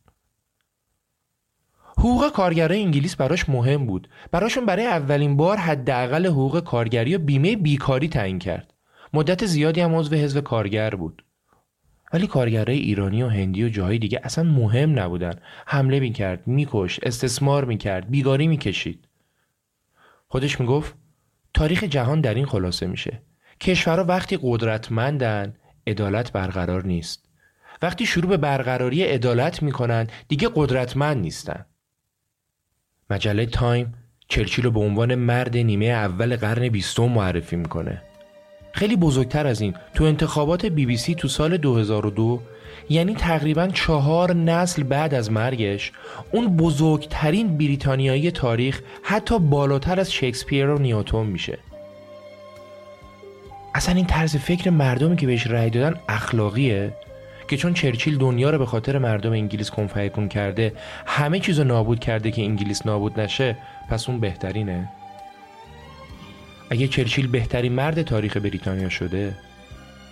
[2.03, 4.09] حقوق کارگرای انگلیس براش مهم بود.
[4.31, 8.75] براشون برای اولین بار حداقل حقوق کارگری و بیمه بیکاری تعیین کرد.
[9.13, 11.25] مدت زیادی هم عضو حزب کارگر بود.
[12.13, 15.35] ولی کارگرای ایرانی و هندی و جاهای دیگه اصلا مهم نبودن.
[15.67, 19.09] حمله می‌کرد میکش استثمار می‌کرد بیگاری می‌کشید.
[20.29, 20.95] خودش می‌گفت
[21.55, 23.23] تاریخ جهان در این خلاصه میشه.
[23.61, 25.55] کشورها وقتی قدرتمندن
[25.87, 27.29] عدالت برقرار نیست.
[27.83, 31.65] وقتی شروع به برقراری عدالت می‌کنن دیگه قدرتمند نیستن.
[33.13, 33.95] مجله تایم
[34.29, 38.03] چرچیل رو به عنوان مرد نیمه اول قرن بیستم معرفی می‌کنه.
[38.73, 42.41] خیلی بزرگتر از این تو انتخابات بی بی سی تو سال 2002
[42.89, 45.93] یعنی تقریبا چهار نسل بعد از مرگش
[46.33, 51.59] اون بزرگترین بریتانیایی تاریخ حتی بالاتر از شکسپیر و نیوتون میشه.
[53.75, 56.93] اصلا این طرز فکر مردمی که بهش رأی دادن اخلاقیه.
[57.49, 60.73] که چون چرچیل دنیا رو به خاطر مردم انگلیس کنفیکون کرده
[61.07, 63.57] همه چیز رو نابود کرده که انگلیس نابود نشه
[63.89, 64.89] پس اون بهترینه؟
[66.71, 69.35] اگه چرچیل بهترین مرد تاریخ بریتانیا شده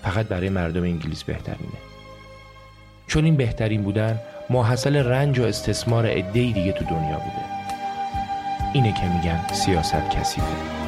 [0.03, 1.79] فقط برای مردم انگلیس بهترینه.
[3.07, 4.19] چون این بهترین بودن
[4.51, 7.45] ماحصل رنج و استثمار عده‌ای دیگه تو دنیا بوده.
[8.75, 10.80] اینه که میگن سیاست کثیفه.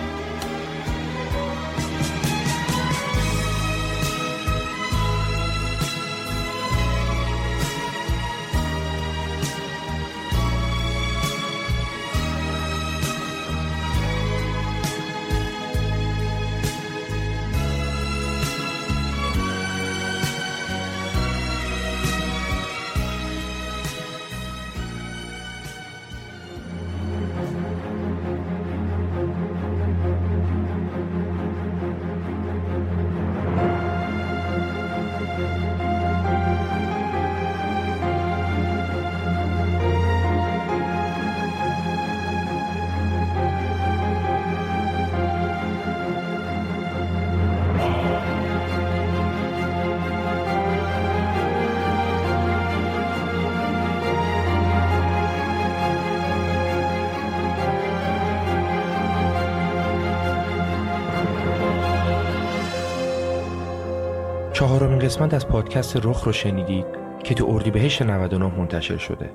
[64.63, 66.87] چهارمین قسمت از پادکست رخ رو شنیدید
[67.25, 69.31] که تو اردیبهشت 99 منتشر شده.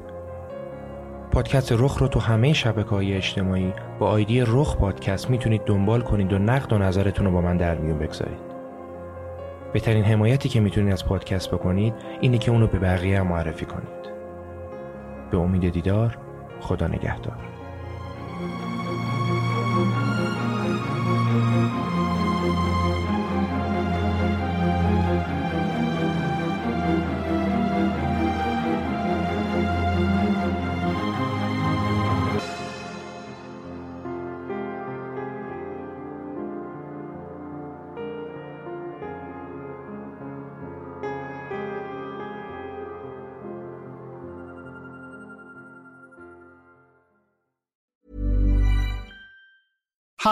[1.32, 6.34] پادکست رخ رو تو همه شبکه های اجتماعی با آیدی رخ پادکست می‌تونید دنبال کنید
[6.34, 8.40] و نقد و نظرتون رو با من در میون بگذارید.
[9.74, 14.12] بهترین حمایتی که می‌تونید از پادکست بکنید اینه که اونو به بقیه معرفی کنید.
[15.32, 16.18] به امید دیدار
[16.60, 17.57] خدا نگهدار.